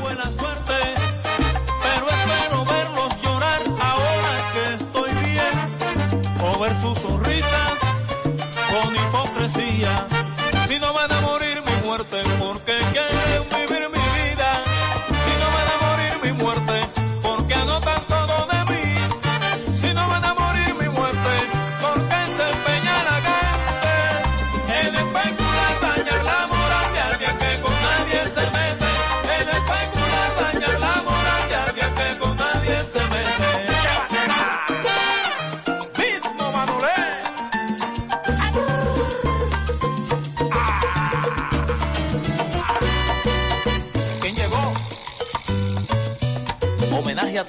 buena 0.00 0.30
suerte, 0.30 0.74
pero 1.82 2.08
espero 2.08 2.64
verlos 2.64 3.22
llorar 3.22 3.62
ahora 3.80 4.50
que 4.52 4.74
estoy 4.74 5.14
bien, 5.14 6.42
o 6.42 6.58
ver 6.58 6.72
sus 6.80 6.98
sonrisas 6.98 7.78
con 8.70 8.94
hipocresía, 8.94 10.06
si 10.66 10.78
no 10.78 10.92
van 10.92 11.12
a 11.12 11.20
morir 11.20 11.62
mi 11.66 11.86
muerte, 11.86 12.22
porque 12.38 12.78
quieren. 12.92 13.53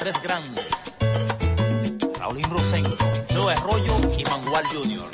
tres 0.05 0.21
grandes. 0.21 0.67
Raulín 2.19 2.47
Rosén, 2.51 2.83
Leo 3.29 3.49
Arroyo 3.49 3.99
y 4.15 4.23
Manuel 4.25 4.63
Jr. 4.67 5.09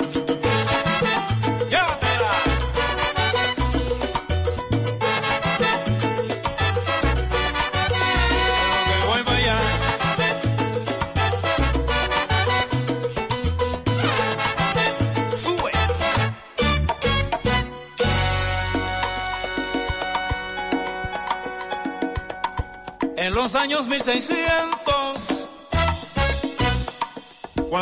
En 23.16 23.34
los 23.34 23.54
años 23.54 23.86
1600 23.86 24.81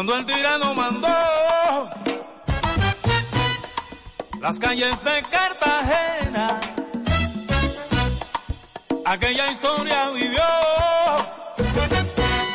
cuando 0.01 0.17
el 0.17 0.25
tirano 0.25 0.75
mandó 0.75 1.09
las 4.41 4.59
calles 4.59 5.05
de 5.05 5.23
Cartagena, 5.31 6.59
aquella 9.05 9.53
historia 9.53 10.09
vivió. 10.09 10.41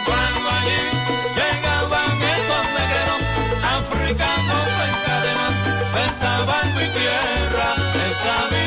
Cuando 0.05 0.49
allí 0.57 0.81
llegaban 1.35 2.17
esos 2.35 2.65
negros 2.79 3.21
africanos 3.77 4.67
en 4.85 4.93
cadenas, 5.05 5.55
besaban 5.93 6.67
mi 6.73 6.87
tierra, 6.97 7.75
esta 8.09 8.35
vida. 8.49 8.64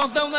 voz 0.00 0.12
não 0.12 0.30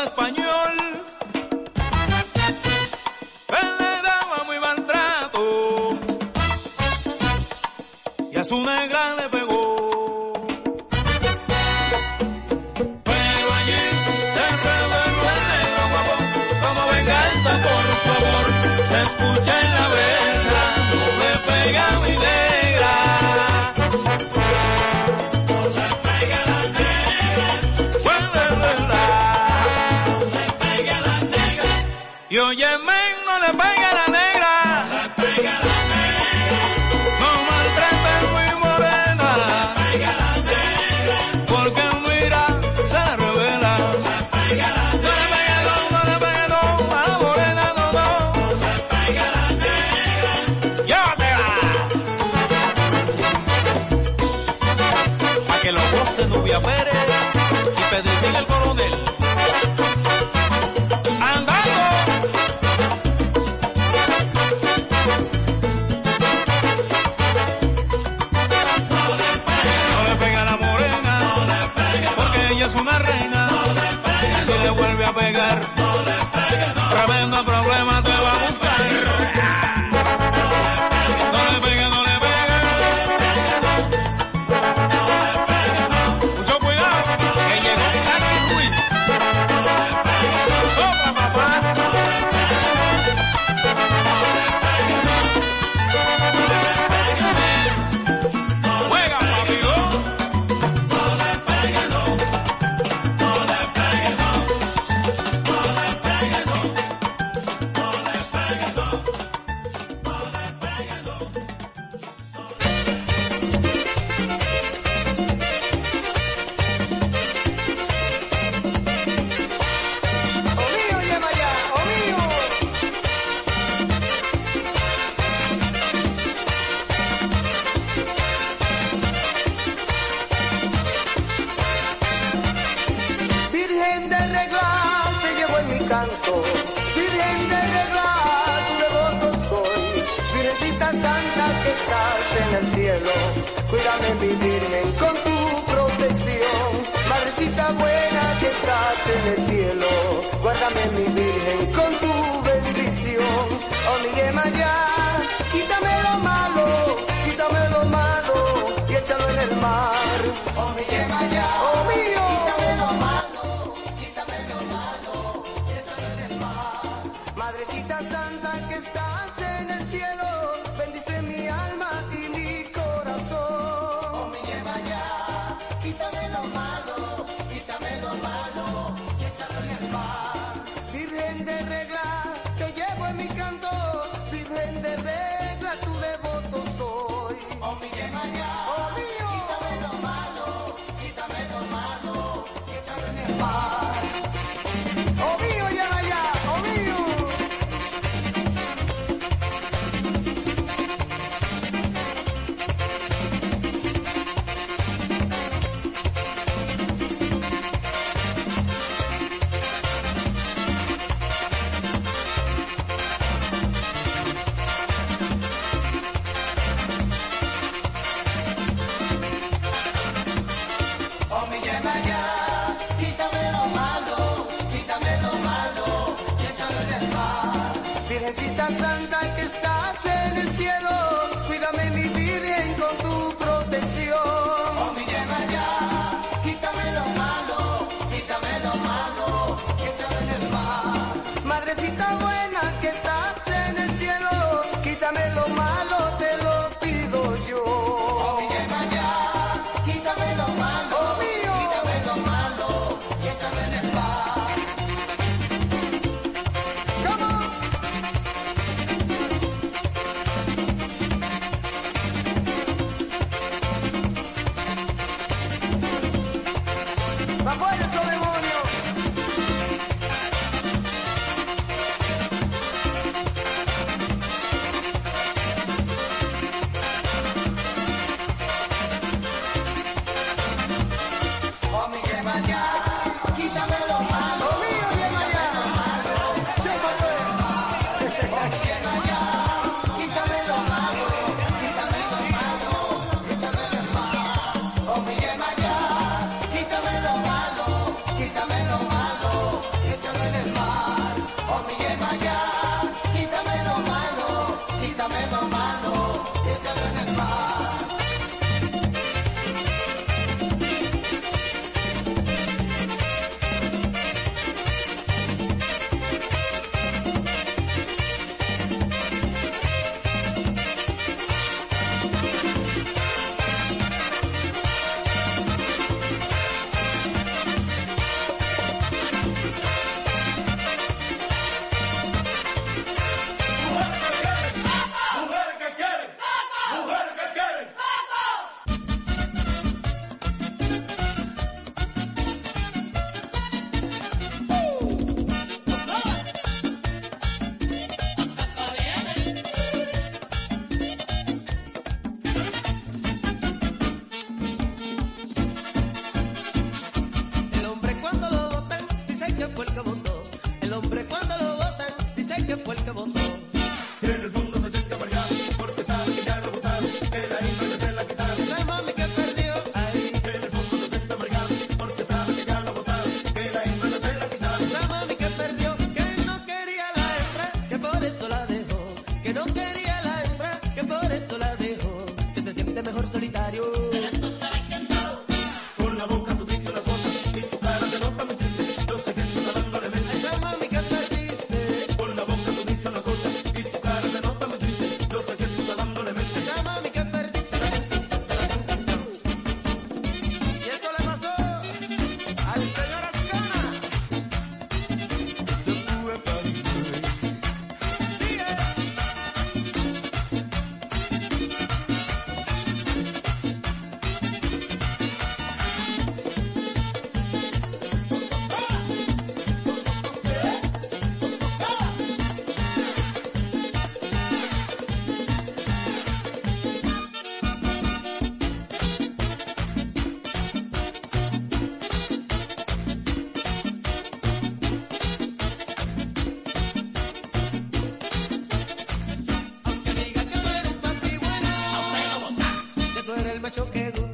macho 443.42 443.68
que 443.72 443.90
gusta. 443.90 444.11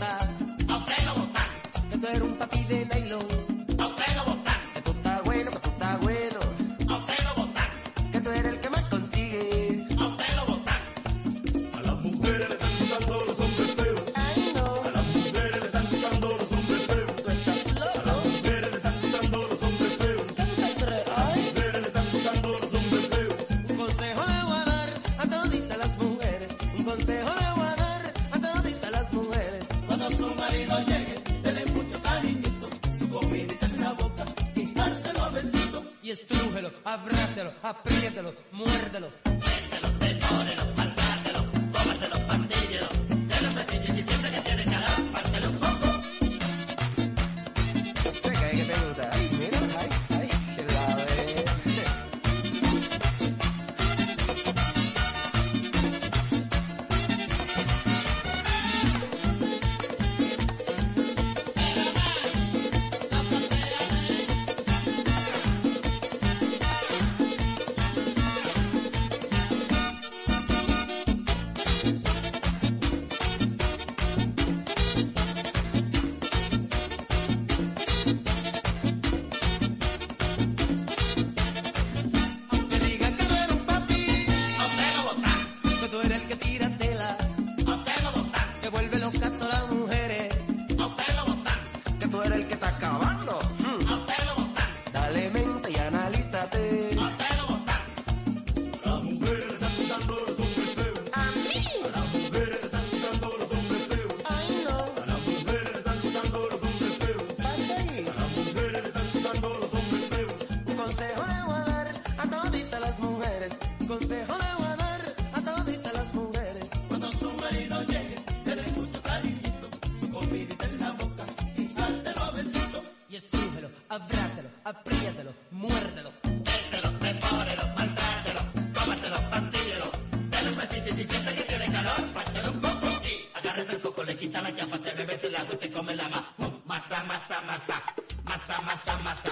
masa, 138.78 138.96
masa, 139.02 139.30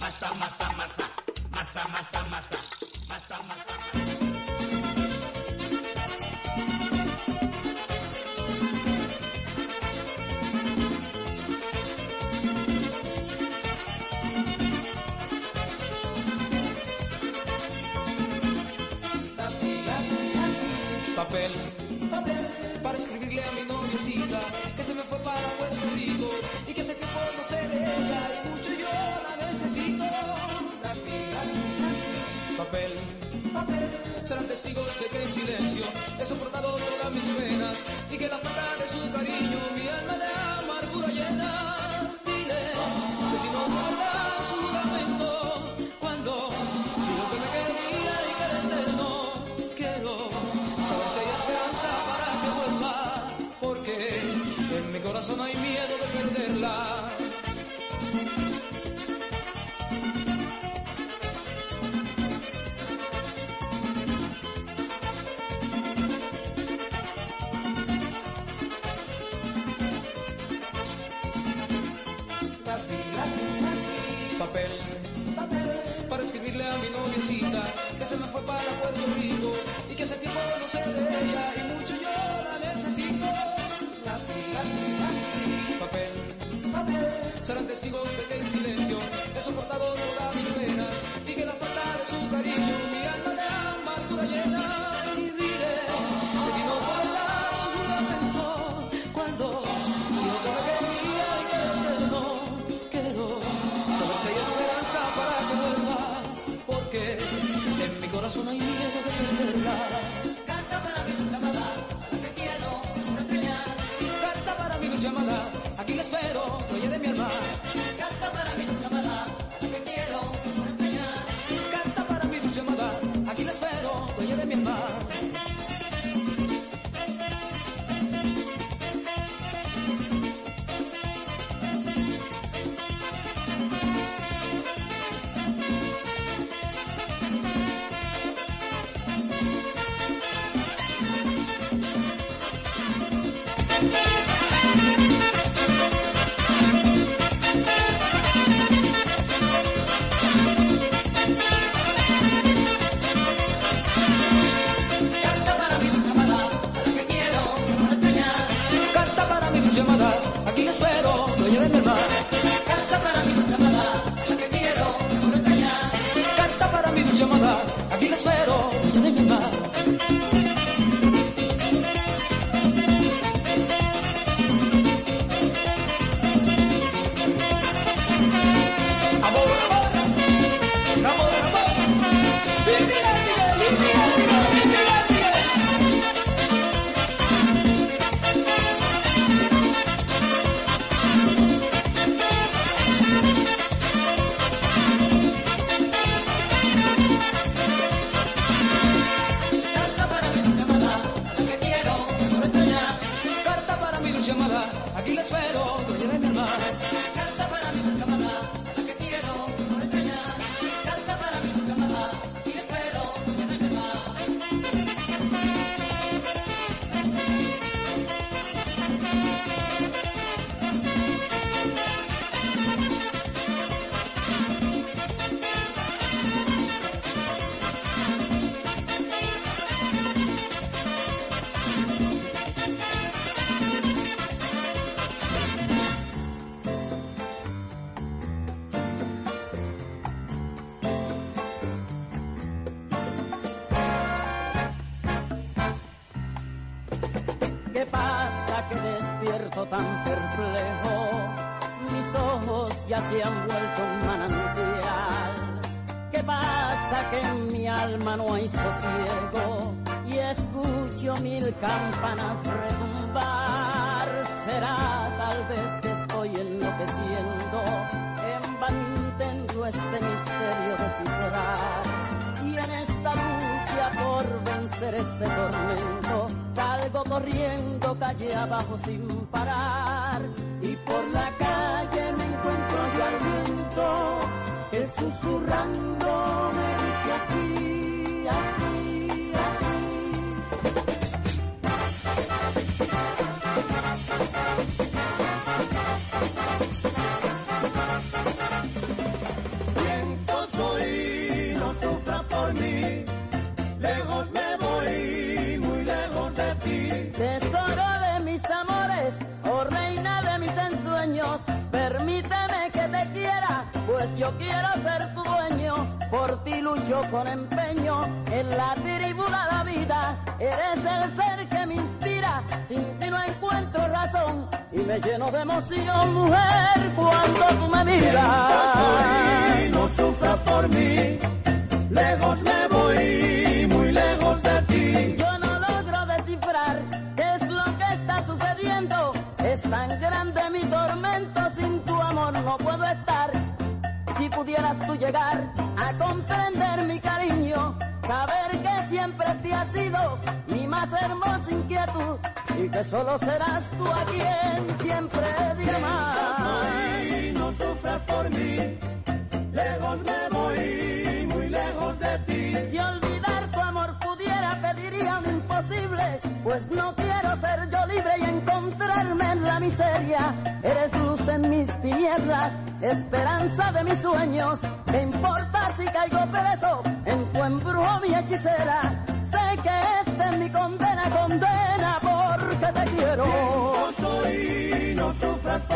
masa, 0.00 0.28
masa, 0.40 0.64
masa, 0.72 1.04
masa, 1.52 1.82
masa, 1.92 2.20
masa, 2.30 2.58
masa, 3.08 3.36
masa. 3.44 4.05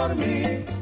Por 0.01 0.17
mí. 0.17 0.80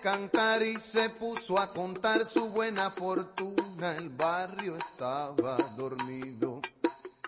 Cantar 0.00 0.62
y 0.62 0.74
se 0.76 1.10
puso 1.10 1.58
a 1.58 1.72
contar 1.72 2.24
su 2.26 2.48
buena 2.50 2.90
fortuna. 2.90 3.96
El 3.96 4.08
barrio 4.08 4.76
estaba 4.76 5.56
dormido, 5.76 6.60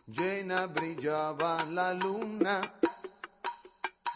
llena 0.06 0.66
brillaba 0.66 1.64
la 1.64 1.94
luna. 1.94 2.60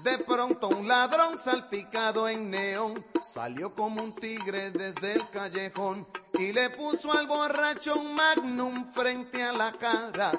De 0.00 0.18
pronto 0.18 0.68
un 0.68 0.88
ladrón 0.88 1.38
salpicado 1.38 2.28
en 2.28 2.50
neón 2.50 3.04
salió 3.32 3.74
como 3.74 4.02
un 4.02 4.14
tigre 4.14 4.70
desde 4.70 5.14
el 5.14 5.28
callejón 5.30 6.06
y 6.38 6.52
le 6.52 6.70
puso 6.70 7.12
al 7.12 7.26
borracho 7.26 7.96
un 7.96 8.14
magnum 8.14 8.90
frente 8.92 9.42
a 9.42 9.52
la 9.52 9.72
cara. 9.72 10.32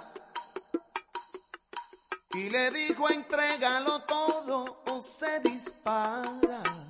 Y 2.34 2.50
le 2.50 2.70
dijo, 2.72 3.10
entrégalo 3.10 4.04
todo 4.04 4.84
o 4.86 5.02
se 5.02 5.40
dispara. 5.40 6.87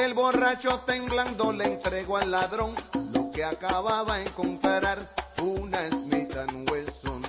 El 0.00 0.14
borracho 0.14 0.80
temblando 0.86 1.52
le 1.52 1.64
entregó 1.64 2.16
al 2.16 2.30
ladrón 2.30 2.72
lo 3.12 3.30
que 3.30 3.44
acababa 3.44 4.16
de 4.16 4.22
encontrar. 4.22 4.98
Una 5.42 5.78
Smith 5.90 6.34
Wesson, 6.70 7.22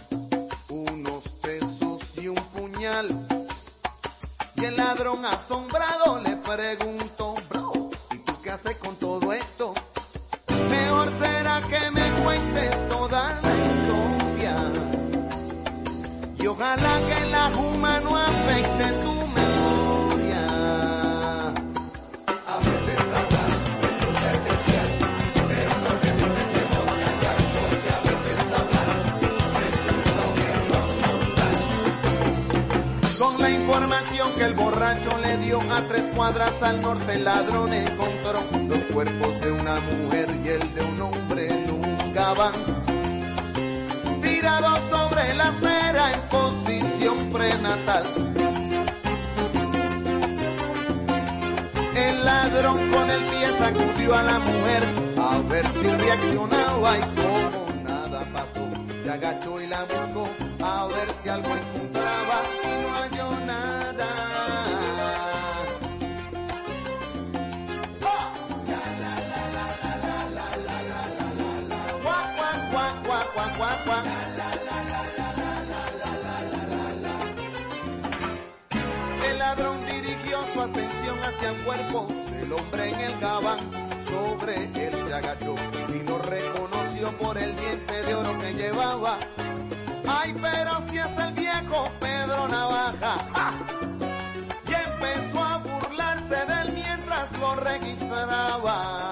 unos 0.70 1.28
pesos 1.42 2.02
y 2.18 2.30
un 2.30 2.36
puñal. 2.36 3.10
Y 4.56 4.64
el 4.64 4.78
ladrón 4.78 5.26
asombrado 5.26 6.20
le 6.20 6.38
preguntó, 6.38 7.36
bro, 7.50 7.90
¿y 8.12 8.18
tú 8.20 8.42
qué 8.42 8.52
haces 8.52 8.78
con 8.78 8.96
todo 8.96 9.34
esto? 9.34 9.74
Mejor 10.70 11.10
será 11.20 11.62
que 11.62 11.92
me 11.92 12.10
cuentes 12.24 12.88
toda 12.88 13.42
la 13.42 13.54
historia. 13.68 14.56
Y 16.40 16.48
ojalá 16.48 17.00
que 17.10 17.26
la 17.32 17.52
juma 17.54 18.00
no 18.00 18.18
afecte 18.18 18.86
tu 19.04 19.11
que 34.38 34.44
el 34.44 34.54
borracho 34.54 35.18
le 35.18 35.38
dio 35.38 35.60
a 35.60 35.82
tres 35.88 36.10
cuadras 36.16 36.62
al 36.62 36.82
norte, 36.82 37.14
el 37.14 37.24
ladrón 37.24 37.74
encontró 37.74 38.40
los 38.68 38.86
cuerpos 38.86 39.42
de 39.42 39.52
una 39.52 39.80
mujer 39.80 40.28
y 40.44 40.48
el 40.48 40.74
de 40.74 40.82
un 40.82 41.02
hombre 41.02 41.48
en 41.50 41.72
un 41.72 42.14
gabán. 42.14 42.54
Tirados 44.22 44.80
sobre 44.90 45.34
la 45.34 45.48
acera 45.50 46.14
en 46.14 46.22
posición 46.30 47.32
prenatal. 47.32 48.04
El 51.96 52.26
ladrón 52.26 52.92
con 52.92 53.10
el 53.10 53.22
pie 53.24 53.48
sacudió 53.58 54.16
a 54.16 54.24
la 54.24 54.40
mujer 54.40 54.84
a 55.20 55.38
ver 55.50 55.66
si 55.74 55.88
reaccionaba 55.88 56.98
y 56.98 57.02
como 57.02 57.84
nada 57.84 58.22
pasó, 58.34 58.70
se 59.04 59.12
agachó 59.12 59.62
y 59.62 59.68
la 59.68 59.84
buscó 59.84 60.30
a 60.64 60.88
ver 60.88 61.08
si 61.22 61.30
algo 61.30 61.50
encontraba 61.56 62.01
el 81.44 81.56
cuerpo 81.64 82.08
del 82.32 82.54
hombre 82.54 82.92
en 82.92 83.00
el 83.00 83.20
gabán. 83.20 83.60
Sobre 84.00 84.66
él 84.66 84.94
se 85.08 85.14
agachó 85.14 85.56
y 85.90 86.08
lo 86.08 86.18
reconoció 86.20 87.12
por 87.18 87.38
el 87.38 87.56
diente 87.56 88.04
de 88.04 88.16
oro 88.16 88.38
que 88.38 88.54
llevaba. 88.54 89.18
Ay, 90.08 90.36
pero 90.42 90.82
si 90.90 90.98
es 90.98 91.18
el 91.18 91.34
viejo 91.34 91.90
Pedro 92.00 92.48
Navaja. 92.48 93.14
¡Ja! 93.34 93.54
Y 94.68 94.74
empezó 94.74 95.44
a 95.44 95.58
burlarse 95.58 96.46
de 96.46 96.62
él 96.62 96.74
mientras 96.74 97.32
lo 97.40 97.56
registraba. 97.56 99.11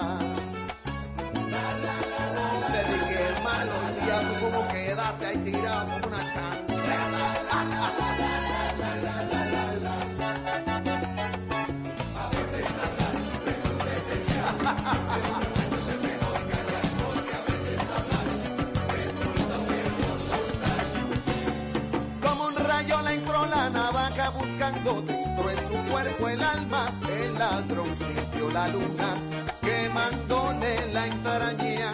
Alma, 26.73 26.91
el 27.09 27.33
ladrón 27.33 27.95
sintió 27.95 28.49
la 28.51 28.67
luna 28.67 29.13
quemándole 29.61 30.91
la 30.93 31.07
entraña 31.07 31.91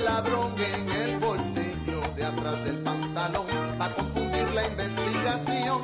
ladrón 0.00 0.54
en 0.58 0.88
el 0.88 1.18
bolsillo 1.18 2.00
de 2.16 2.24
atrás 2.24 2.64
del 2.64 2.78
pantalón 2.78 3.46
para 3.78 3.94
confundir 3.94 4.48
la 4.50 4.66
investigación. 4.66 5.82